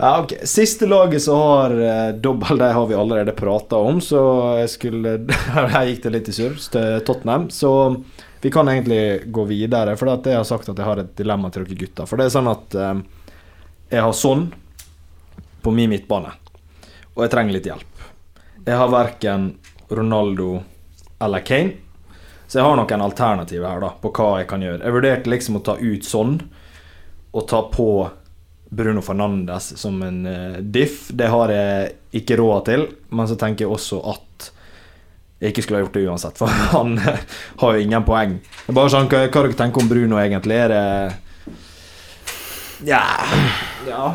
[0.00, 0.34] Ja, ok.
[0.48, 4.20] Siste laget som har eh, dobbel, det har vi allerede prata om, så
[4.62, 5.18] jeg skulle
[5.76, 7.72] Her gikk det litt i surr til Tottenham, så
[8.40, 9.96] vi kan egentlig gå videre.
[9.96, 12.08] For jeg har sagt at jeg har et dilemma til dere gutter.
[12.08, 12.94] For det er sånn at eh,
[13.94, 14.48] jeg har sånn
[15.62, 16.30] på min midtbane,
[17.14, 18.04] og jeg trenger litt hjelp.
[18.66, 19.48] Jeg har verken
[19.90, 20.60] Ronaldo
[21.22, 21.72] eller Kane,
[22.46, 24.84] så jeg har noen alternativer her da på hva jeg kan gjøre.
[24.84, 26.36] Jeg vurderte liksom å ta ut sånn,
[27.34, 27.88] og ta på
[28.76, 31.08] Bruno Fernandes som en eh, diff.
[31.10, 34.25] Det har jeg ikke råd til, men så tenker jeg også at
[35.40, 37.18] jeg ikke skulle ha gjort det uansett, for han eh,
[37.60, 38.38] har jo ingen poeng.
[38.64, 40.56] Det er bare sånn, Hva, hva dere tenker om Bruno egentlig?
[40.64, 40.84] Er det
[42.86, 43.02] Ja.
[43.88, 44.06] ja.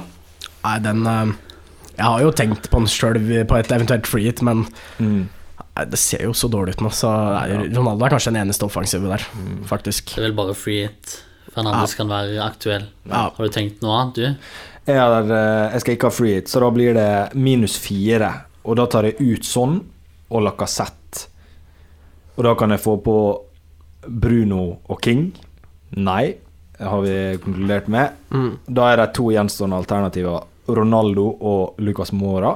[0.63, 1.31] Nei, den eh,
[1.97, 4.65] Jeg har jo tenkt på den sjøl på et eventuelt free hit, men
[5.01, 5.27] Mm.
[5.75, 6.91] nei, det ser jo så dårlig ut nå.
[6.93, 9.25] Så nei, Ronaldo er kanskje den eneste offensive der,
[9.69, 10.13] faktisk.
[10.15, 11.19] Det er vel bare free hit.
[11.51, 12.85] Fernandes kan være aktuell.
[13.09, 13.25] Ja.
[13.35, 14.53] Har du tenkt noe annet, du?
[14.87, 18.31] Jeg, eh, jeg skal ikke ha free hit, så da blir det minus fire.
[18.65, 19.79] Og da tar jeg ut sånn
[20.31, 20.97] og Lacassette.
[22.41, 23.15] Og da kan jeg få på
[24.01, 25.27] Bruno og King.
[26.01, 26.31] Nei,
[26.81, 28.15] har vi konkludert med.
[28.33, 28.55] Mm.
[28.65, 30.47] Da er det to gjenstående alternativer.
[30.65, 32.55] Ronaldo og Lucas Mora.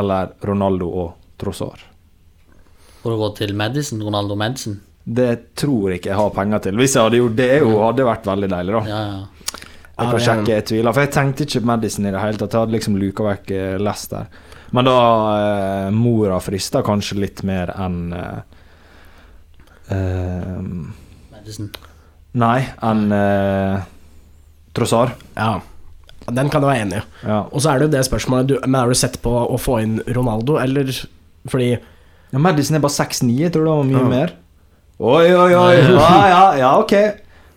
[0.00, 1.84] Eller Ronaldo og Trossar.
[3.02, 4.00] Får du gå til Madison?
[4.08, 4.80] Ronaldo Madison?
[5.04, 6.80] Det tror jeg ikke jeg har penger til.
[6.80, 8.82] Hvis jeg hadde gjort det, jo, hadde det vært veldig deilig, da.
[8.88, 9.54] Ja, ja.
[9.98, 10.94] Jeg kan ja, sjekke, jeg tviler.
[10.94, 12.56] For jeg tenkte ikke Madison i det hele tatt.
[12.56, 14.32] Jeg hadde liksom luka vekk Lester.
[14.72, 15.00] Men da
[15.36, 18.47] eh, Mora frista kanskje litt mer enn eh,
[19.90, 20.58] eh,
[21.32, 21.70] Madison.
[22.38, 23.78] Nei, enn uh,
[24.76, 25.14] Trossar.
[25.34, 25.58] Ja.
[26.28, 27.04] Den kan du være enig i.
[27.24, 27.38] Ja.
[27.48, 29.78] Og så er det jo det spørsmålet du, Men har du sett på å få
[29.80, 30.90] inn Ronaldo, eller
[31.48, 34.10] fordi ja, Madison er bare 6-9, jeg tror det var mye Ja.
[34.12, 34.34] mer.
[34.98, 35.76] Oi, oi, oi.
[35.94, 36.92] Ja, ja, ja, ok.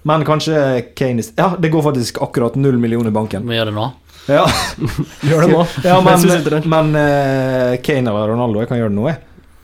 [0.08, 0.56] Men kanskje
[0.98, 3.44] Kane Ja, det går faktisk akkurat null millioner i banken.
[3.50, 3.89] Vi gjør det nå.
[4.30, 4.46] Ja,
[5.28, 6.26] Gjør det nå, ja men,
[6.70, 9.20] men eh, Kane eller Ronaldo, jeg kan gjøre det nå, jeg.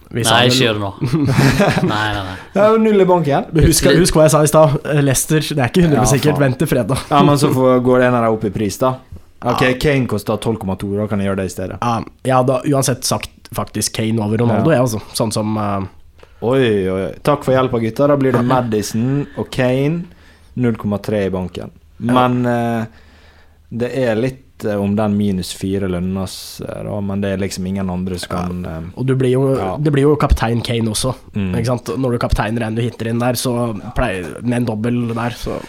[0.10, 0.90] Vi Nei, ikke gjør det nå.
[1.92, 2.36] Nei, nei, nei.
[2.56, 3.50] Ja, null i banken.
[3.66, 4.78] Husk, husk hva jeg sa i stad.
[5.04, 6.40] Leicester, det er ikke 100 Ja, sikkert.
[6.40, 7.02] Vent til fredag.
[7.12, 8.94] Ja, men så får, går av dem opp i pris, da.
[9.44, 9.74] Ok, Ja.
[9.84, 11.78] Kane koster 12,2, da kan jeg gjøre det i stedet.
[11.84, 14.80] Ja, jeg hadde uansett sagt faktisk Kane over Ronaldo, Ja.
[14.80, 15.04] jeg, altså.
[15.20, 15.84] Sånn som uh,
[16.48, 17.12] Oi, oi, oi.
[17.26, 18.08] Takk for hjelpa, gutta.
[18.08, 20.06] Da blir det Madison og Kane.
[20.58, 21.72] 0,3 i banken.
[22.02, 22.86] Men uh,
[23.70, 27.90] det er litt om den minus fire lønnas, eh, da, men det er liksom ingen
[27.94, 28.78] andre som kan ja.
[28.98, 29.78] Og du blir jo, Ja.
[29.78, 31.14] det blir jo kaptein Kane også.
[31.36, 31.52] Mm.
[31.60, 31.92] Ikke sant?
[31.98, 33.54] Når du kapteiner en du hitter inn der, så
[33.96, 35.60] pleier Med en dobbel der, så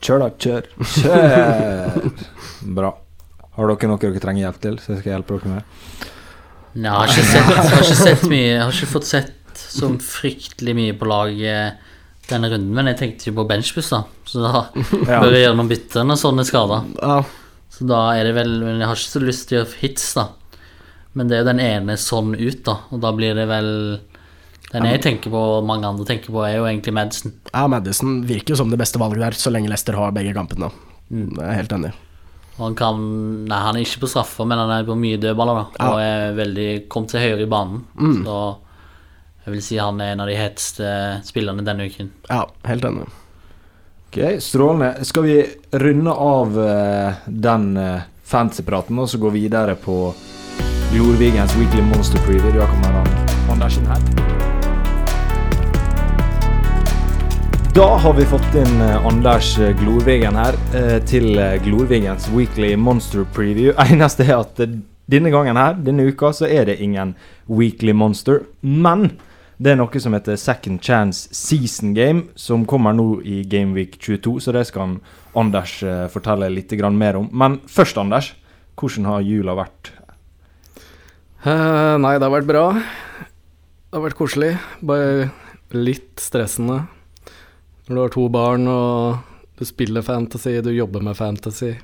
[0.00, 0.28] Kjør, da.
[0.36, 0.68] Kjør.
[0.98, 2.12] Kjør!
[2.76, 2.92] Bra.
[3.56, 5.62] Har dere noe dere trenger hjelp til, så jeg skal hjelpe dere med?
[6.76, 9.32] Nei, jeg har ikke sett, jeg har ikke sett mye Jeg har ikke fått sett
[9.56, 11.78] så fryktelig mye på laget
[12.28, 14.02] denne runden, men jeg tenkte jo på benchbus, da.
[14.28, 14.66] Så da
[15.06, 15.20] Ja.
[15.22, 16.84] bør jeg gjøre noen bytter når sånne er skada.
[17.00, 17.18] ja.
[17.76, 20.08] Så da er det vel Men jeg har ikke så lyst til å gjøre hits,
[20.16, 20.28] da.
[21.16, 22.78] Men det er jo den ene sånn ut, da.
[22.92, 23.70] Og da blir det vel
[24.72, 27.32] Den jeg tenker på, og mange andre tenker på, er jo egentlig Madison.
[27.52, 30.72] ja, Madison virker jo som det beste valget der, så lenge Leicester har begge kampene.
[31.08, 31.36] Mm.
[31.38, 31.92] Jeg er helt enig.
[32.56, 33.02] Og han kan
[33.46, 35.90] Nei, han er ikke på straffer, men han er på mye dødballer, da.
[35.92, 37.84] Og er veldig kommet seg høyere i banen.
[37.94, 38.24] Mm.
[38.26, 38.40] Så
[39.46, 40.90] jeg vil si han er en av de heteste
[41.28, 42.10] spillerne denne uken.
[42.26, 43.06] Ja, helt enig.
[44.16, 45.04] Ok, Strålende.
[45.04, 50.14] Skal vi runde av uh, den uh, fantasypraten og så gå videre på
[50.88, 52.48] Glorvigens Weekly Monster Preview?
[52.56, 53.10] Da kommer han
[53.52, 54.00] Andersen her.
[57.76, 61.36] Da har vi fått inn eh, Anders eh, Glorvigen her eh, til
[61.66, 63.76] Glorvigens Weekly Monster Preview.
[63.84, 64.64] Eneste er at
[65.12, 67.12] denne gangen her, denne uka, så er det ingen
[67.52, 68.46] Weekly Monster.
[68.64, 69.10] Men
[69.56, 74.38] det er noe som heter Second Chance Season Game, som kommer nå i Gameweek 22.
[74.44, 74.98] Så det skal
[75.36, 75.78] Anders
[76.12, 77.30] fortelle litt mer om.
[77.32, 78.34] Men først, Anders.
[78.76, 79.92] Hvordan har jula vært?
[81.46, 82.66] Uh, nei, det har vært bra.
[82.76, 84.52] Det har vært koselig.
[84.84, 85.30] Bare
[85.72, 86.82] litt stressende.
[87.86, 91.76] Når du har to barn og du spiller fantasy, du jobber med fantasy.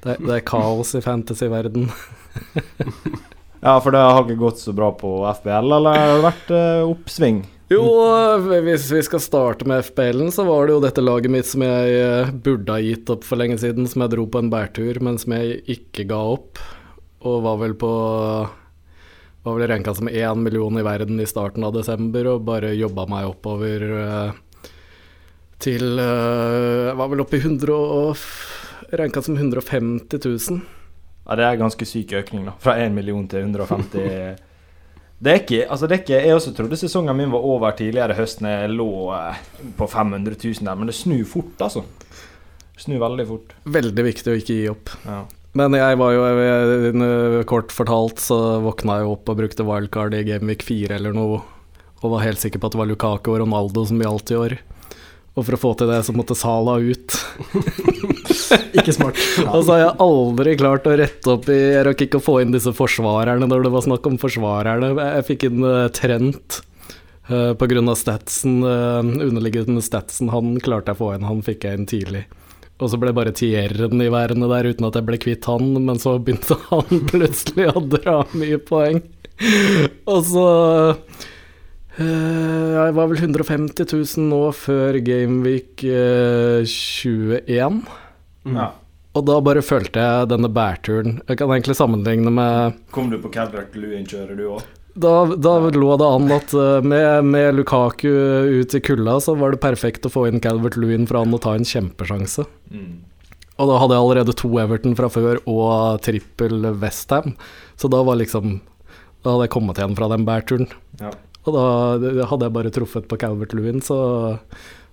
[0.00, 1.90] Det, det er kaos i fantasyverden.
[3.60, 6.90] ja, for det har ikke gått så bra på FBL, eller har det vært uh,
[6.90, 7.42] oppsving?
[7.70, 7.84] Jo,
[8.50, 11.98] hvis vi skal starte med FBL-en, så var det jo dette laget mitt som jeg
[12.00, 15.20] eh, burde ha gitt opp for lenge siden, som jeg dro på en bærtur, men
[15.22, 16.58] som jeg ikke ga opp.
[17.22, 17.90] Og var vel på
[19.40, 23.06] Var vel renka som én million i verden i starten av desember, og bare jobba
[23.08, 23.86] meg oppover.
[25.62, 28.26] Til Var vel oppe i 100 og
[28.98, 30.18] Ranka som 150
[30.50, 30.79] 000.
[31.30, 32.56] Ja, det er ganske syk økning, da.
[32.58, 34.40] Fra 1 million til 150
[35.20, 38.16] Det er ikke, altså det er ikke Jeg også trodde sesongen min var over tidligere
[38.16, 38.48] høsten.
[38.48, 39.42] Jeg lå eh,
[39.76, 41.84] på 500 000 der, men det snur fort, altså.
[42.80, 43.52] Snur veldig fort.
[43.68, 44.94] Veldig viktig å ikke gi opp.
[45.04, 45.20] Ja.
[45.60, 50.24] Men jeg var jo, jeg, kort fortalt, så våkna jeg opp og brukte wildcard i
[50.24, 51.40] Gameweek 4 eller noe,
[52.00, 54.56] og var helt sikker på at det var Lukaku og Ronaldo som gjaldt i år.
[55.40, 57.14] Og for å få til det, så måtte Sala ut.
[58.76, 59.20] ikke smart.
[59.40, 59.46] Ja.
[59.54, 62.34] Og så har jeg aldri klart å rette opp i Jeg rakk ikke å få
[62.42, 64.92] inn disse forsvarerne når det var snakk om forsvarerne.
[64.98, 66.60] Jeg fikk inn uh, Trent
[67.30, 70.28] uh, på grunn av statsen, uh, underliggende statsen.
[70.34, 72.26] Han klarte jeg å få inn, han fikk jeg inn tidlig.
[72.80, 76.00] Og så ble bare Tierren i værende der uten at jeg ble kvitt han, men
[76.00, 79.00] så begynte han plutselig å dra mye poeng.
[80.04, 80.48] Og så
[81.98, 87.80] jeg var vel 150 000 nå før Gameweek uh, 21.
[88.46, 88.56] Mm.
[88.56, 88.70] Ja.
[89.18, 93.32] Og da bare følte jeg denne bærturen Jeg kan egentlig sammenligne med Kom du på
[93.34, 94.62] Calvert Lewin-kjøret, du òg?
[95.00, 98.08] Da, da lå det an at uh, med, med, Lukaku
[98.60, 101.40] ut i kulda, så var det perfekt å få inn Calvert Lewin for han å
[101.42, 102.46] ta en kjempesjanse.
[102.74, 102.98] Mm.
[103.60, 107.36] Og da hadde jeg allerede to Everton fra før og trippel Westham,
[107.78, 108.58] så da var liksom
[109.22, 110.70] Da hadde jeg kommet igjen fra den bærturen.
[111.00, 111.12] Ja.
[111.50, 113.98] Og da hadde jeg bare truffet på Calvert Lewin, så,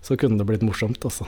[0.02, 1.28] så kunne det blitt morsomt, altså.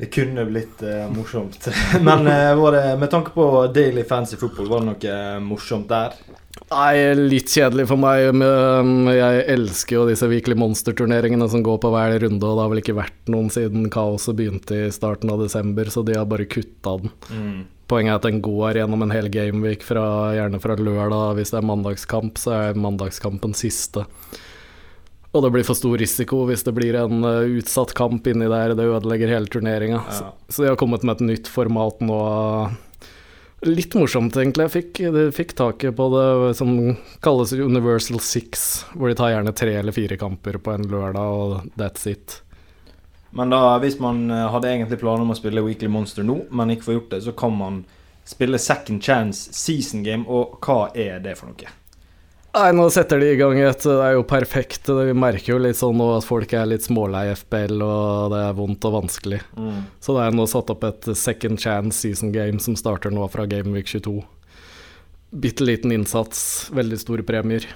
[0.00, 1.66] Det kunne blitt uh, morsomt.
[2.06, 6.14] Men eh, det, med tanke på Daily Fancy Football, var det noe eh, morsomt der?
[6.70, 8.30] Nei, litt kjedelig for meg.
[8.32, 12.72] Men jeg elsker jo disse Weekly Monster-turneringene som går på hver runde, og det har
[12.72, 16.48] vel ikke vært noen siden kaoset begynte i starten av desember, så de har bare
[16.48, 17.12] kutta den.
[17.28, 17.60] Mm.
[17.90, 20.06] Poenget er at den går gjennom en hel gameweek, fra,
[20.38, 21.36] gjerne fra lørdag.
[21.36, 24.06] Hvis det er mandagskamp, så er mandagskampen siste.
[25.30, 28.74] Og det blir for stor risiko hvis det blir en uh, utsatt kamp inni der.
[28.74, 30.02] Det ødelegger hele turneringa.
[30.02, 30.16] Ja.
[30.16, 32.20] Så, så, de har kommet med et nytt format nå.
[33.68, 34.66] Litt morsomt, egentlig.
[34.66, 35.00] Jeg fikk,
[35.36, 36.72] fikk taket på det som
[37.20, 41.74] kalles Universal Six, hvor de tar gjerne tre eller fire kamper på en lørdag, og
[41.76, 42.38] that's it.
[43.36, 46.72] Men da, hvis man eh, hadde egentlig planer om å spille Weekly Monster nå, men
[46.74, 47.82] ikke får gjort det, så kan man
[48.26, 51.76] spille Second Chance Season Game, og hva er det for noe?
[52.50, 54.88] Nei, nå setter de i gang et Det er jo perfekt.
[54.90, 58.56] Vi merker jo litt sånn nå at folk er litt smålei FBL, og det er
[58.58, 59.38] vondt og vanskelig.
[59.54, 59.84] Mm.
[60.02, 63.46] Så det er nå satt opp et second chance season game som starter nå fra
[63.50, 64.16] Gameweek 22.
[65.30, 66.42] Bitte liten innsats,
[66.74, 67.68] veldig store premier.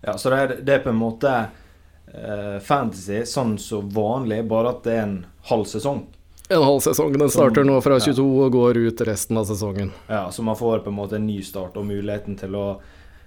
[0.00, 4.72] Ja, så det er, det er på en måte uh, fantasy sånn så vanlig, bare
[4.72, 5.18] at det er en
[5.50, 6.06] halv sesong.
[6.48, 7.12] En halv sesong.
[7.20, 8.46] Den starter nå fra 22 ja.
[8.46, 9.92] og går ut resten av sesongen.
[10.08, 12.64] Ja, så man får på en måte en ny start og muligheten til å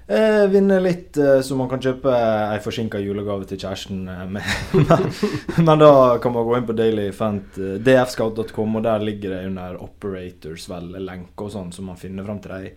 [0.08, 4.02] Eh, vinne litt, eh, så man kan kjøpe ei forsinka julegave til kjæresten.
[4.12, 5.06] Eh, men,
[5.64, 5.94] men, da
[6.24, 10.92] kan man gå inn på dailyfant, eh, dfscout.com, og der ligger det under operators vel
[11.00, 12.74] lenke og sånn, så man finner fram til de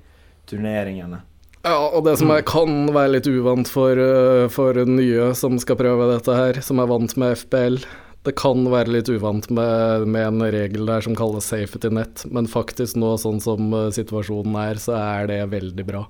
[0.53, 1.25] turneringene.
[1.67, 5.81] Ja, og det som jeg kan være litt uvant for, eh, for nye som skal
[5.83, 7.83] prøve dette her, som er vant med FBL
[8.27, 12.49] det kan være litt uvant med, med, en regel der som kalles safety net, men
[12.51, 16.03] faktisk nå, sånn som situasjonen er, så er det veldig bra.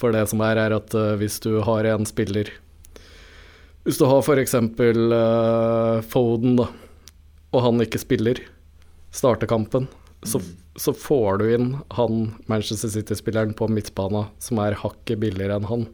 [0.00, 2.48] For det som er, er at uh, hvis du har en spiller
[3.84, 4.56] Hvis du har f.eks.
[4.56, 6.68] Uh, Foden, da,
[7.50, 8.40] og han ikke spiller,
[9.12, 9.88] starter kampen,
[10.22, 10.40] så,
[10.76, 15.86] så får du inn han Manchester City-spilleren på midtbana som er hakket billigere enn han.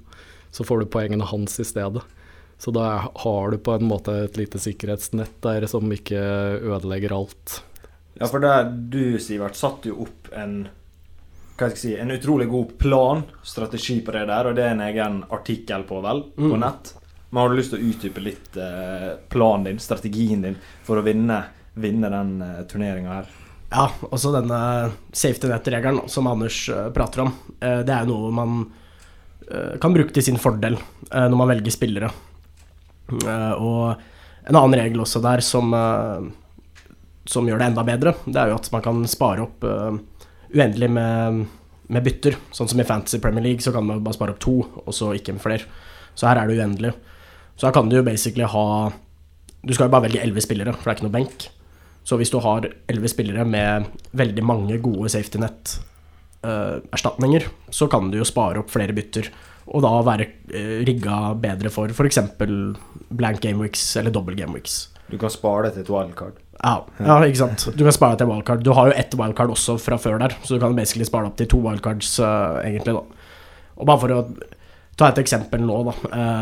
[0.50, 2.02] Så får du poengene hans i stedet.
[2.59, 6.18] Så da har du på en måte et lite sikkerhetsnett der som ikke
[6.64, 7.61] ødelegger alt.
[8.16, 10.64] Ja, for der du, Sivert, satte jo opp en
[11.57, 14.74] hva skal jeg si, en utrolig god plan, strategi på det der, og det er
[14.74, 16.61] en egen artikkel på, vel, på Mm.
[16.61, 16.92] nett.
[17.30, 21.02] Men har du lyst til å utdype litt eh, planen din, strategien din, for å
[21.07, 21.40] vinne,
[21.74, 23.26] vinne den eh, turneringa her?
[23.72, 27.32] Ja, også denne safety net-regelen som Anders eh, prater om.
[27.61, 28.70] eh, det er jo noe man
[29.50, 32.12] eh, kan bruke til sin fordel eh, når man velger spillere.
[33.07, 33.96] Og
[34.46, 35.70] en annen regel også der som,
[37.26, 39.66] som gjør det enda bedre, det er jo at man kan spare opp
[40.55, 41.42] uendelig med,
[41.92, 42.34] med bytter.
[42.55, 45.07] Sånn som i Fantasy Premier League så kan man bare spare opp to, og så
[45.16, 45.64] ikke med flere.
[46.16, 46.92] Så her er det uendelig.
[47.57, 48.66] Så her kan du jo basically ha
[49.66, 51.38] Du skal jo bare velge elleve spillere, for det er ikke noe benk.
[52.07, 53.84] Så hvis du har elleve spillere med
[54.14, 57.42] veldig mange gode safety net-erstatninger,
[57.74, 59.26] så kan du jo spare opp flere bytter,
[59.66, 62.22] og da være uh, rigga bedre for f.eks.
[63.11, 64.94] blank game weeks eller double game weeks.
[65.11, 66.38] Du kan spare det til et wildcard.
[66.62, 67.66] Ja, ja, ikke sant.
[67.76, 68.62] Du kan spare til wildcard.
[68.64, 71.36] Du har jo ett wildcard også fra før der, så du kan basically spare opp
[71.38, 73.72] til to wildcards, uh, egentlig, da.
[73.76, 74.22] Og bare for å
[74.96, 75.96] ta et eksempel nå, da.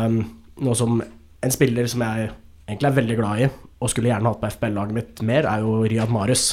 [0.05, 0.19] Um,
[0.63, 2.29] noe som en spiller som jeg
[2.65, 3.49] egentlig er veldig glad i,
[3.83, 6.47] og skulle gjerne hatt på FPL-laget mitt mer, er jo Riyad Mahrez.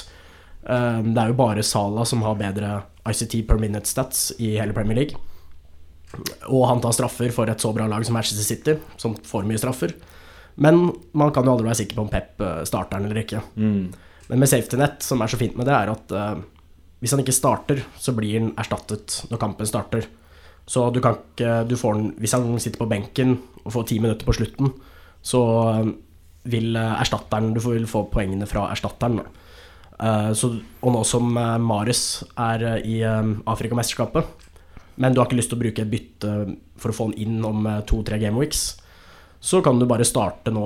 [0.62, 4.74] Um, det er jo bare Salah som har bedre ICT per minute stats i hele
[4.76, 5.28] Premier League.
[6.50, 9.60] Og han tar straffer for et så bra lag som Manchester City, som får mye
[9.62, 9.94] straffer.
[10.56, 10.84] Men
[11.16, 13.40] man kan jo aldri være sikker på om Pep eh, starter den eller ikke.
[13.56, 13.92] Mm.
[14.28, 16.42] Men med safety net, som er så fint med det, er at uh,
[17.02, 20.06] hvis han ikke starter, så blir han erstattet når kampen starter.
[20.70, 23.98] Så du kan ikke du får den, Hvis han sitter på benken og får ti
[23.98, 24.70] minutter på slutten,
[25.22, 25.40] så
[25.70, 25.88] eh,
[26.50, 29.20] vil erstatteren Du vil få poengene fra erstatteren.
[29.98, 34.48] Eh, så, og nå som uh, Marius er uh, i Afrikamesterskapet,
[35.02, 36.32] men du har ikke lyst til å bruke et bytte
[36.78, 38.62] for å få han inn om to-tre gameweeks,
[39.42, 40.64] så kan du bare starte nå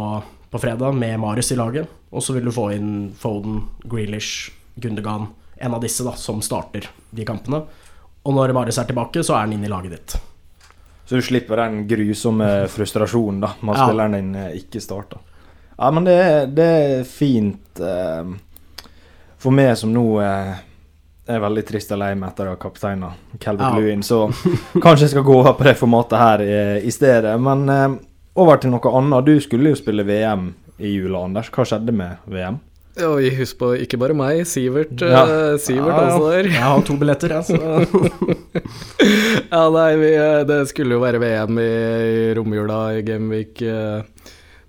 [0.52, 5.26] på fredag med Marius i laget, og så vil du få inn Foden, Grealish, Gundogan,
[5.56, 7.62] en av disse da, som starter de kampene.
[8.26, 10.16] Og når Marius er tilbake, så er han inne i laget ditt.
[11.06, 13.86] Så du slipper den grusomme frustrasjonen da med at Ja.
[13.88, 15.18] spilleren din eh, ikke starter.
[15.78, 16.16] Ja, men det,
[16.56, 18.30] det er fint eh,
[19.38, 20.56] for meg som nå eh,
[21.30, 23.12] er veldig trist og lei meg etter å ha kapteina
[23.42, 23.78] Calvert Ja.
[23.78, 24.24] Lewin, så
[24.84, 27.34] kanskje jeg skal gå over på det formatet her i, i stedet.
[27.40, 27.96] Men eh,
[28.36, 29.26] over til noe annet.
[29.26, 31.50] Du skulle jo spille VM i jula, Anders.
[31.52, 32.60] Hva skjedde med VM?
[32.96, 34.94] Ja, og husk på, ikke bare meg, Sivert.
[35.04, 35.24] Ja.
[35.28, 36.20] Uh, Sivert Ja, ja.
[36.22, 36.48] der.
[36.48, 37.58] Jeg har to billetter, jeg, så
[39.52, 44.00] Ja, nei, vi, eh, det skulle jo være VM i, i romjula i Gamvik uh,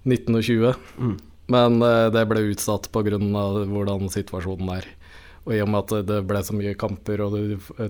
[0.03, 0.76] 1920.
[0.99, 1.15] Mm.
[1.55, 3.15] Men uh, det ble utsatt pga.
[3.15, 4.91] hvordan situasjonen er.
[5.48, 7.36] Og i og med at det ble så mye kamper og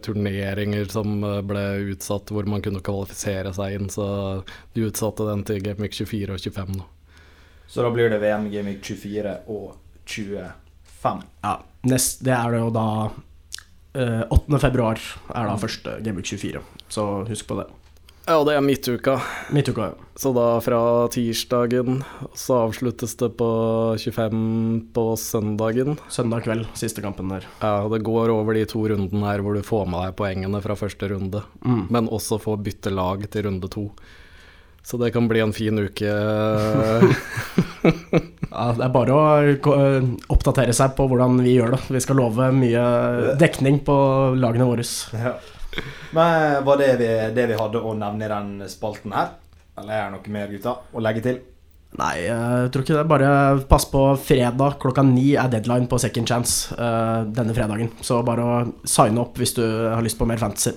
[0.05, 1.64] turneringer som eh, ble
[1.95, 4.08] utsatt hvor man kunne kvalifisere seg inn, så
[4.76, 6.86] de utsatte den til Gamic 24 og 25 nå.
[7.68, 9.74] Så da blir det VM Gamic 24 og
[10.05, 11.26] 25.
[11.43, 11.55] ja,
[11.89, 12.88] nest, det er det jo da
[13.97, 14.62] eh, 8.
[14.62, 15.01] februar
[15.34, 16.62] er da første Gamic 24,
[16.93, 17.68] så husk på det.
[18.28, 19.13] Ja, det er midtuka.
[19.55, 20.05] Midtuka, ja.
[20.19, 20.80] Så da fra
[21.13, 22.01] tirsdagen
[22.36, 23.47] så avsluttes det på
[24.01, 25.95] 25 på søndagen.
[26.11, 27.45] Søndag kveld, siste kampen der.
[27.61, 30.75] Ja, det går over de to rundene her hvor du får med deg poengene fra
[30.75, 31.86] første runde, Mm.
[31.93, 33.88] men også får bytte lag til runde to.
[34.88, 36.07] Så det kan bli en fin uke.
[38.47, 39.82] Ja, det er bare å
[40.34, 41.80] oppdatere seg på hvordan vi gjør det.
[41.93, 42.84] Vi skal love mye
[43.38, 43.95] dekning på
[44.39, 44.86] lagene våre.
[45.13, 45.34] Ja.
[46.15, 49.36] Men var det vi, det vi hadde å nevne i den spalten her?
[49.78, 51.39] Eller er det noe mer, gutta, å legge til?
[51.97, 53.05] Nei, jeg tror ikke det.
[53.09, 53.30] Bare
[53.69, 57.93] pass på fredag klokka ni er deadline på Second Chance uh, denne fredagen.
[58.03, 60.75] Så bare å signe opp hvis du har lyst på mer fantasy.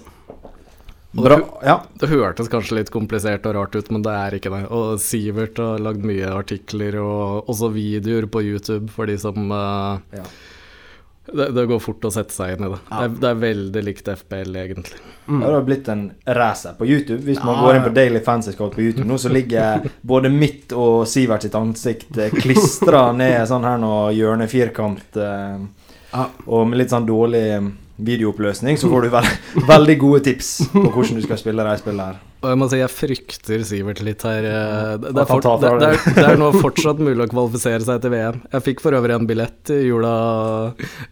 [1.10, 1.40] Bra.
[1.66, 1.80] Ja.
[1.98, 4.62] Det hørtes kanskje litt komplisert og rart ut, men det er ikke det.
[4.70, 9.98] Og Sivert har lagd mye artikler og også videoer på YouTube for de som uh,
[10.14, 10.24] Ja.
[11.32, 12.78] Det, det går fort å sette seg inn i det.
[12.90, 12.96] Ja.
[13.00, 15.00] Det, er, det er veldig likt FBL, egentlig.
[15.28, 15.40] Mm.
[15.44, 17.20] Det har blitt en racer på YouTube.
[17.28, 20.30] Hvis man Ja, går inn på Daily Fancy Scout på YouTube nå, så ligger både
[20.32, 25.16] mitt og Sivert sitt ansikt klistra ned sånn her nå hjørnefirkant.
[25.16, 25.60] eh,
[26.10, 26.24] Ja.
[26.46, 27.68] Og med litt sånn dårlig eh,
[28.06, 29.30] videooppløsning, så får du veld,
[29.70, 32.20] veldig gode tips på hvordan du skal spille de spillene her.
[32.40, 34.46] Og jeg må si jeg frykter Sivert litt her.
[34.48, 37.84] eh, Det, det, er, for, det, det, er, det er nå fortsatt mulig å kvalifisere
[37.84, 38.38] seg til VM.
[38.54, 40.14] Jeg fikk for øvrig en billett i jula,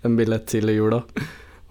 [0.09, 1.03] en billett til i jula.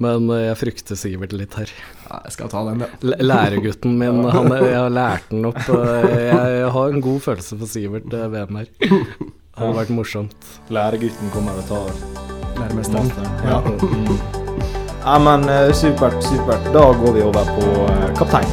[0.05, 1.71] Men eh, jeg frykter Sivert litt her.
[2.05, 3.17] Ja, jeg skal ta den, ja.
[3.25, 5.57] Læregutten min, han, jeg har lært den opp.
[5.65, 8.69] Jeg har en god følelse for Sivert eh, VM her.
[8.77, 10.51] Det har vært morsomt.
[10.69, 11.89] Læregutten kommer og tar
[12.61, 13.09] Læremesteren.
[13.49, 14.45] Ja.
[15.07, 15.19] Ja.
[15.19, 16.73] Men eh, supert, supert.
[16.73, 18.49] Da går vi over på eh, kaptein.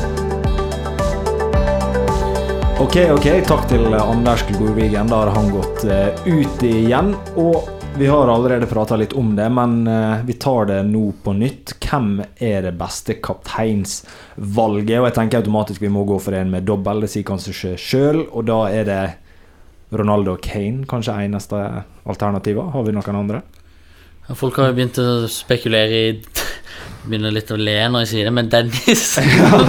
[2.80, 3.26] Ok, ok.
[3.46, 5.08] Takk til Anders Glorvigen.
[5.10, 5.82] Da har han gått
[6.26, 7.10] ut igjen.
[7.34, 9.82] Og vi har allerede prata litt om det, men
[10.26, 11.74] vi tar det nå på nytt.
[11.82, 14.98] Hvem er det beste kapteinsvalget?
[15.00, 17.82] Og jeg tenker automatisk vi må gå for en med dobbel, det sier kanskje seg
[17.82, 18.22] sjøl.
[18.30, 19.02] Og da er det
[19.94, 21.66] Ronaldo og Kane kanskje eneste
[22.06, 22.74] alternativet.
[22.74, 23.42] Har vi noen andre?
[24.32, 26.12] Folk har begynt å spekulere i
[27.04, 29.04] Begynner litt å le når jeg sier det, men Dennis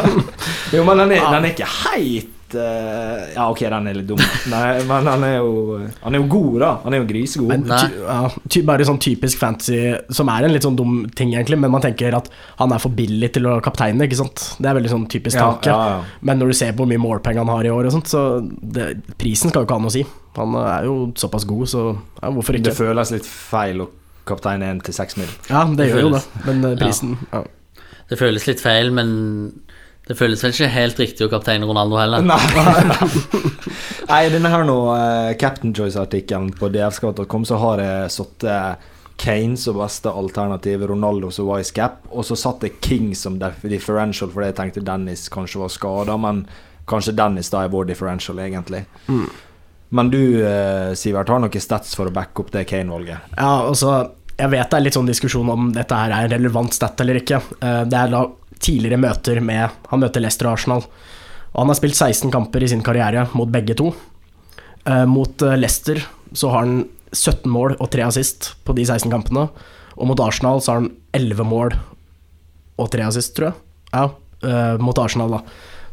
[0.75, 4.21] Jo, men den er, den er ikke heit uh, Ja, ok, den er litt dum,
[4.51, 6.69] Nei, men han er, jo, han er jo god, da.
[6.85, 7.51] Han er jo grisegod.
[7.51, 9.79] Men, ty, ja, ty, bare sånn typisk fantasy,
[10.15, 12.29] som er en litt sånn dum ting, egentlig, men man tenker at
[12.61, 14.45] han er for billig til å kapteine, ikke sant.
[14.59, 15.73] Det er veldig sånn typisk tanke.
[15.73, 17.97] Ja, ja, men når du ser på hvor mye målpenger han har i år og
[17.97, 20.05] sånt, så det, prisen skal jo ikke ha noe å si.
[20.39, 21.85] Han er jo såpass god, så
[22.21, 22.69] hvorfor ikke?
[22.71, 23.91] Det føles litt feil å
[24.27, 25.29] kapteine en til seks mil.
[25.49, 27.17] Ja, det, det gjør jo det, men eh, prisen
[28.09, 29.11] Det føles litt feil, men
[30.05, 32.25] det føles vel ikke helt riktig å kapteine Ronaldo heller.
[32.25, 32.37] Nei,
[34.11, 38.45] Nei denne her nå, uh, Captain Choice-artikkelen på dfscout.com, så har jeg satt
[39.17, 44.31] Kane som beste alternativ, Ronaldo som wise cap, og så satte jeg King som differential,
[44.31, 46.43] fordi jeg tenkte Dennis kanskje var skada, men
[46.89, 48.83] kanskje Dennis da er vår differential, egentlig.
[49.07, 49.29] Mm.
[49.89, 53.35] Men du, uh, Sivert, har noen stats for å backe opp det Kane-valget?
[53.37, 53.97] Ja, altså
[54.35, 57.39] jeg vet det er litt sånn diskusjon om dette her er relevant stat eller ikke.
[57.61, 58.25] Uh, det er da
[58.55, 60.83] tidligere møter med Han møter Leicester og Arsenal.
[61.53, 63.91] Og han har spilt 16 kamper i sin karriere mot begge to.
[64.87, 66.01] Uh, mot Leicester
[66.35, 66.83] så har han
[67.15, 69.47] 17 mål og 3 assist på de 16 kampene.
[69.95, 71.77] Og mot Arsenal så har han 11 mål
[72.81, 73.61] og 3 assist, tror jeg.
[73.95, 74.09] Ja,
[74.83, 75.39] mot Arsenal, da.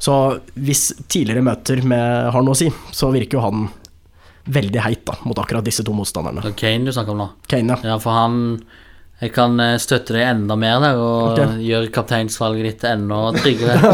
[0.03, 0.17] Så
[0.59, 3.69] hvis tidligere møter med, har noe å si, så virker jo han
[4.45, 6.55] veldig heit da, mot akkurat disse to motstanderne.
[6.59, 7.29] Kane du snakker om nå?
[7.51, 7.93] Kane, ja.
[7.93, 8.41] ja for han
[9.23, 11.61] jeg kan eh, støtte deg enda mer der og okay.
[11.63, 13.93] gjøre kapteinsvalget ditt enda tryggere.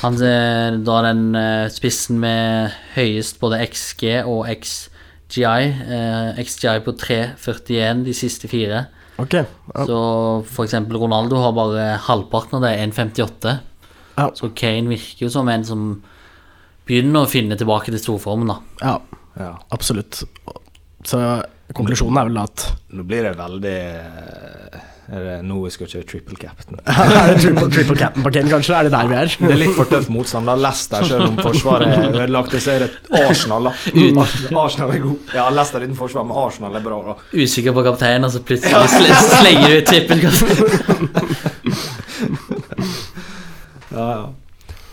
[0.00, 5.66] Han er da den eh, spissen med høyest både XG og XGI.
[5.98, 8.86] Eh, XGI på 3,41 de siste fire.
[9.20, 9.44] Okay.
[9.68, 9.84] Ja.
[9.84, 9.98] Så
[10.48, 13.58] for eksempel Ronaldo har bare halvparten av det, 1,58.
[14.16, 14.30] Ja.
[14.32, 15.84] Så Kane virker jo som en som
[16.88, 18.56] begynner å finne tilbake til storformen, da.
[18.80, 18.96] Ja,
[19.38, 19.52] ja.
[19.74, 20.22] absolutt.
[21.04, 21.20] Så
[21.74, 26.06] konklusjonen er vel at Nå blir det veldig eh, er det nå vi skal kjøre
[26.08, 26.78] triple captain?
[26.88, 28.72] er triple, triple captain på Kane, kanskje?
[28.78, 29.32] Er det der vi er?
[29.36, 30.48] det er litt for tøff motstand.
[30.48, 33.72] Da Leicester, selv om forsvaret er ødelagt, så er det Arsenal, da.
[34.62, 35.34] Arsenal er god.
[35.36, 37.14] Ja, Leicester uten forsvar, men Arsenal er bra, da.
[37.36, 39.04] Usikker på kapteinen, og så plutselig sl
[39.34, 40.56] slenger du triple captain.
[43.98, 44.24] ja, ja.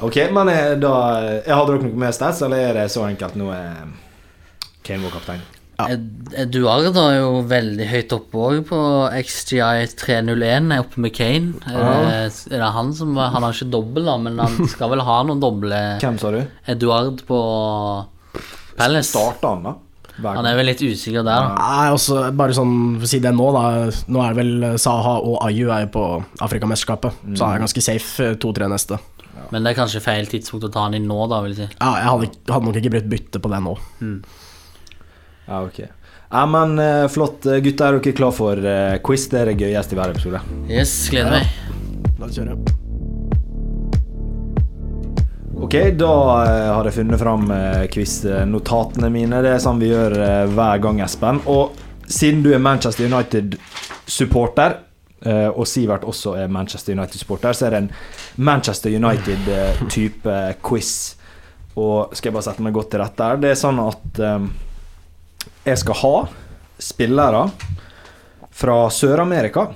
[0.01, 3.37] Ok, men eh, da Har Hadde dere noe mer stats, eller er det så enkelt
[3.39, 3.85] nå er
[4.85, 5.43] Kane var kaptein?
[5.81, 5.87] Ja.
[6.43, 8.79] Eduard er jo veldig høyt oppe òg, på
[9.17, 11.53] XGI 301, er oppe med Kane.
[11.65, 12.09] Ah.
[12.27, 15.41] Er, det, han som Han har ikke dobbel, da, men han skal vel ha noen
[15.41, 16.41] doble Hvem sa du?
[16.69, 17.39] Eduard på
[18.77, 19.09] Palace.
[19.13, 19.77] Starta han, da?
[20.21, 21.55] Han er vel litt usikker der, da.
[21.55, 23.63] Nei, også, bare sånn for å si det nå, da.
[24.11, 26.03] Nå er det vel Saha og Ayu er på
[26.43, 27.33] Afrikamesterskapet, mm.
[27.39, 28.99] så han er ganske safe eh, to-tre neste.
[29.31, 29.47] Ja.
[29.53, 31.79] Men det er kanskje feil tidspunkt å ta han inn nå, da, vil jeg si.
[31.79, 33.75] Ja, jeg hadde, hadde nok ikke brukt bytte på det nå.
[34.03, 34.17] Mm.
[35.45, 35.79] Ja, ok.
[36.31, 37.45] Ja, men uh, Flott.
[37.45, 39.25] Eh, Gutter, er dere klar for uh, quiz?
[39.27, 40.39] Det er det gøyeste i hver episode.
[40.69, 41.49] Yes, gleder meg.
[42.21, 42.55] La oss kjøre.
[45.61, 46.11] Ok, da
[46.73, 47.43] har jeg funnet fram
[47.93, 49.43] quiz-notatene mine.
[49.45, 50.15] Det er sånn vi gjør
[50.55, 51.37] hver gang, Espen.
[51.51, 51.77] Og
[52.09, 54.79] siden du er Manchester United-supporter,
[55.53, 57.91] og Sivert også er Manchester United-supporter, så er det en
[58.41, 60.91] Manchester United-type quiz.
[61.77, 63.39] Og skal jeg bare sette meg godt til rette her.
[63.45, 64.49] Det er sånn at um,
[65.63, 66.15] jeg skal ha
[66.81, 67.45] spillere
[68.51, 69.67] fra Sør-Amerika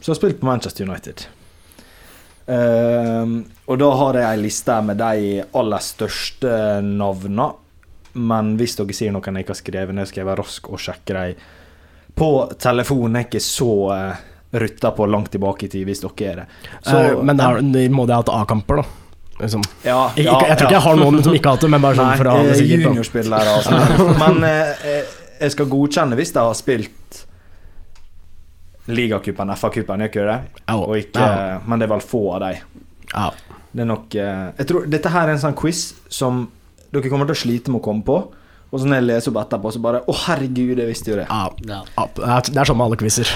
[0.00, 1.26] som har spilt på Manchester United.
[2.48, 6.52] Uh, og da har jeg ei liste med de aller største
[6.86, 7.50] navnene.
[8.18, 10.80] Men hvis dere sier noen jeg ikke har skrevet ned, skal jeg være rask og
[10.80, 11.42] sjekke dem
[12.18, 13.18] på telefonen.
[13.18, 14.22] Jeg er ikke så uh,
[14.58, 16.48] rutta på langt tilbake i tid, hvis dere er det.
[16.78, 17.52] Så, uh, men da
[17.92, 19.07] må de ha hatt A-kamper, da?
[19.38, 19.62] Liksom.
[19.84, 21.82] Ja, ja, jeg, jeg, tror ikke jeg har noen som ikke har hatt det, men
[21.84, 22.84] bare sånn Nei, for å ha det sikkert.
[22.88, 23.80] Juniorspillere altså.
[24.22, 27.20] Men eh, jeg skal godkjenne hvis de har spilt
[28.88, 30.38] ligacupen, FA-cupen, gjør ikke det?
[30.74, 31.60] Og ikke, ja.
[31.68, 32.82] Men det er vel få av dem.
[33.12, 33.28] Ja.
[33.68, 35.82] Det er nok eh, Jeg tror Dette her er en sånn quiz
[36.12, 36.46] som
[36.88, 38.16] dere kommer til å slite med å komme på.
[38.68, 41.28] Og så når jeg leser opp etterpå, så bare Å, herregud, jeg visste jo det.
[41.28, 42.08] Ja, ja.
[42.16, 43.30] Det er sånn med alle quizer.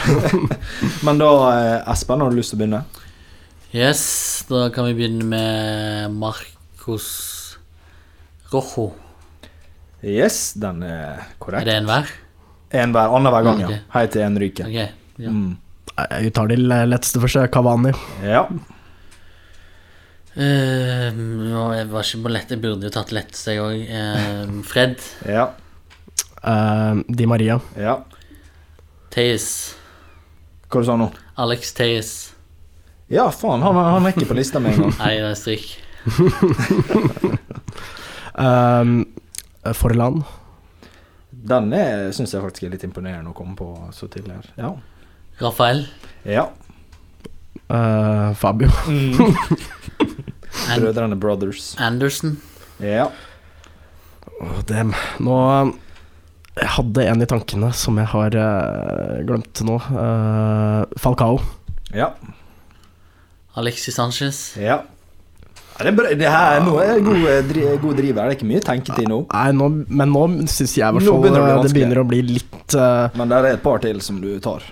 [1.06, 2.82] men da, eh, Espen, har du lyst til å begynne?
[3.72, 7.06] Yes, da kan vi begynne med Marcos
[8.52, 8.90] Rojo.
[10.04, 11.64] Yes, den er korrekt.
[11.64, 12.10] Er det en hver?
[12.68, 13.78] En hver, Annenhver gang, okay.
[13.78, 13.86] ja.
[13.94, 14.68] Hei til en ryker.
[14.68, 15.32] Okay, ja.
[15.32, 15.54] Mm.
[16.20, 17.94] Vi tar det letteste forsøk, Kavani.
[18.20, 18.42] Ja.
[20.36, 21.08] Uh,
[21.72, 23.88] jeg var ikke på lett, jeg burde jo tatt letteste, jeg òg.
[23.88, 25.00] Uh, Fred.
[25.24, 25.46] Ja.
[26.44, 27.56] Uh, Di Maria.
[27.80, 27.96] Ja.
[29.16, 29.48] Theis.
[30.68, 31.10] Hva du sa du nå?
[31.40, 32.12] Alex Theis.
[33.12, 34.94] Ja, faen, han, han er ikke på lista med en gang.
[35.02, 35.68] Nei, det er stryk.
[38.40, 39.04] um,
[39.76, 40.22] Forland.
[41.52, 41.72] Den
[42.14, 44.46] syns jeg faktisk er litt imponerende å komme på så tidligere.
[44.56, 44.72] Ja.
[45.42, 45.84] Rafael.
[46.28, 46.48] Ja.
[47.68, 48.70] Uh, Fabio.
[50.52, 50.82] Mm.
[50.82, 51.76] Brødrene Brothers.
[51.80, 52.34] Anderson.
[52.78, 53.06] Ja.
[54.36, 54.92] Oh, dem.
[55.24, 55.36] Nå
[56.58, 59.78] Jeg hadde en i tankene som jeg har uh, glemt nå.
[59.88, 61.40] Uh, Falcao.
[61.96, 62.10] Ja.
[63.60, 64.42] Alexis Sanchez.
[64.56, 64.80] Ja.
[65.82, 68.20] Det, er det her er er god, dri, god driver.
[68.20, 69.22] Det er ikke mye tenketid nå.
[69.32, 71.32] Nei, nå, men nå syns jeg i hvert fall det,
[71.64, 74.66] det, begynner å bli litt uh, Men det er et par til som du tar.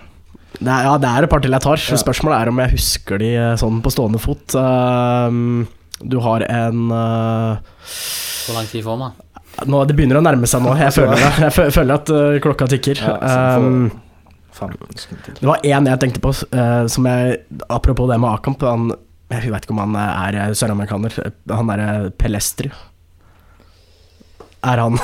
[0.59, 1.81] Det er, ja, det er et par til jeg tar.
[1.81, 1.99] Ja.
[1.99, 4.55] Spørsmålet er om jeg husker de sånn på stående fot.
[4.55, 5.65] Uh,
[6.01, 7.81] du har en uh,
[8.45, 9.17] Hvor lang tid får man?
[9.67, 10.77] Nå, det begynner å nærme seg nå.
[10.79, 11.27] Jeg føler.
[11.49, 12.15] Jeg føler at
[12.45, 13.03] klokka tikker.
[13.03, 13.17] Ja,
[14.61, 17.39] det var én jeg tenkte på, som jeg
[17.69, 18.63] Apropos det med A-kamp.
[19.31, 21.13] Jeg vet ikke om han er eh, søramerikaner.
[21.51, 22.71] Han er Pelestri.
[24.61, 24.99] Er han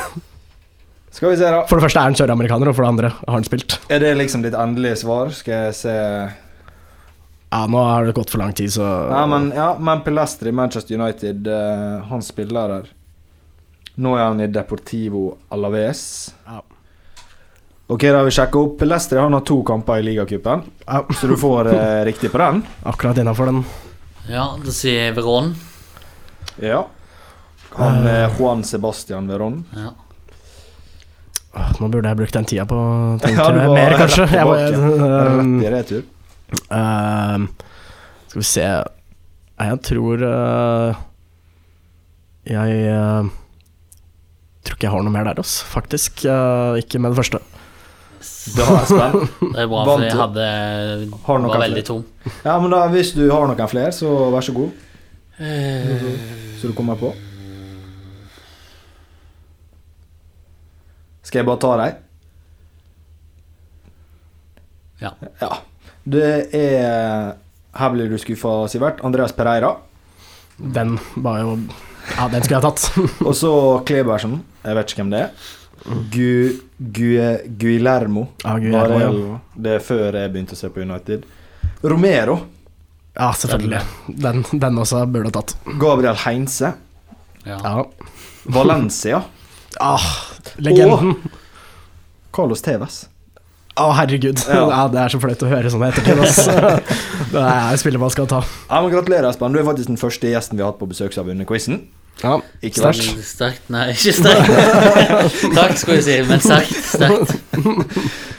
[1.18, 1.64] Skal vi se, da.
[1.66, 3.80] For det første er han søramerikaner, og for det andre har han spilt.
[3.90, 5.32] Er det liksom ditt endelige svar?
[5.34, 9.72] Skal jeg se Ja, nå har det gått for lang tid, så Ja, men, ja,
[9.80, 12.92] men Pelestri, Manchester United, uh, han spiller der.
[13.98, 16.04] Nå er han i Deportivo Alaves.
[16.46, 16.62] Ja.
[17.88, 18.82] Ok, da har vi sjekka opp.
[18.84, 21.06] Leicester han har to kamper i ligacupen, ja.
[21.22, 22.62] så du får eh, riktig på den.
[22.84, 23.64] Akkurat innafor den.
[24.28, 25.54] Ja, det sier Veron.
[26.60, 26.82] Ja.
[27.78, 29.62] Han er eh, Juan Sebastian Veron.
[29.72, 29.94] Ja.
[31.80, 32.92] Nå burde jeg brukt den tida på å
[33.24, 34.28] tenke ja, mer, kanskje.
[34.36, 34.78] Jeg var,
[35.40, 36.04] um, retur.
[36.68, 37.48] Uh,
[38.28, 41.00] skal vi se Jeg tror uh,
[42.48, 43.28] Jeg uh,
[44.64, 46.28] tror ikke jeg har noe mer der, altså, faktisk.
[46.84, 47.48] ikke med det første.
[48.58, 49.38] Da er jeg spent.
[49.54, 50.48] Det er bra, for jeg hadde
[51.28, 52.04] var veldig tom.
[52.44, 54.84] Ja, men da, hvis du har noen flere, så vær så god.
[55.38, 56.06] Uh,
[56.58, 57.12] så du kommer på.
[61.28, 61.98] Skal jeg bare ta deg?
[65.04, 65.12] Ja.
[65.42, 65.50] ja.
[66.08, 67.36] Det er
[67.78, 69.04] Her blir du skuffa, Sivert.
[69.06, 69.76] Andreas Pereira.
[70.58, 71.58] Den var jo
[72.16, 72.88] Ja, den skulle jeg tatt.
[73.28, 73.52] Og så
[73.86, 74.40] Klebersen.
[74.64, 75.50] Jeg vet ikke hvem det er.
[75.88, 77.10] Gu, Gu,
[77.60, 78.28] Guillermo.
[78.44, 79.40] Ah, Guillermo ja.
[79.56, 81.26] Det er før jeg begynte å se på United.
[81.84, 82.38] Romero.
[83.18, 83.82] Ja, selvfølgelig.
[84.08, 85.56] Den, den også burde tatt.
[85.80, 86.74] Gabriel Heinze.
[87.48, 87.58] Ja.
[87.64, 87.86] ja.
[88.44, 89.24] Valencia.
[89.80, 90.08] Ah,
[90.62, 91.16] legenden.
[91.16, 93.06] Og Carlos Tevez.
[93.78, 94.42] Å, herregud.
[94.50, 94.64] Ja.
[94.72, 94.84] ja.
[94.92, 96.22] Det er så flaut å høre sånn i ettertid.
[97.34, 98.42] det er spillet man skal ta.
[98.68, 99.54] Ja, men Gratulerer, Espen.
[99.54, 101.86] Du er faktisk den første gjesten vi har hatt på besøk som har vunnet quizen.
[102.24, 103.20] Ja, ikke verst.
[103.28, 104.50] Sterkt, nei, ikke sterkt.
[105.58, 106.74] Takk, skulle jeg si, men sterkt.
[106.96, 107.32] sterkt.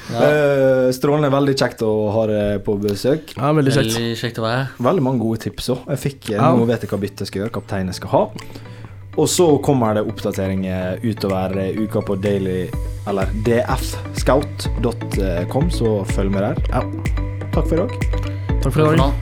[0.08, 0.18] Ja.
[0.24, 1.28] Uh, strålende.
[1.32, 3.34] Veldig kjekt å ha deg på besøk.
[3.36, 4.68] Ja, Veldig kjekt Veldig kjekt å være her.
[4.88, 5.80] Veldig mange gode tips òg.
[5.92, 6.48] Jeg fikk ja.
[6.56, 8.22] Nå vet jeg hva byttet skal gjøre, kapteinen skal ha.
[9.18, 12.70] Og så kommer det oppdateringer utover uka på daily
[13.10, 14.84] Eller dfscout.com,
[15.74, 16.56] så følg med der.
[16.70, 16.80] Ja.
[17.52, 17.90] Takk for i dag.
[18.62, 19.12] Takk for i dag.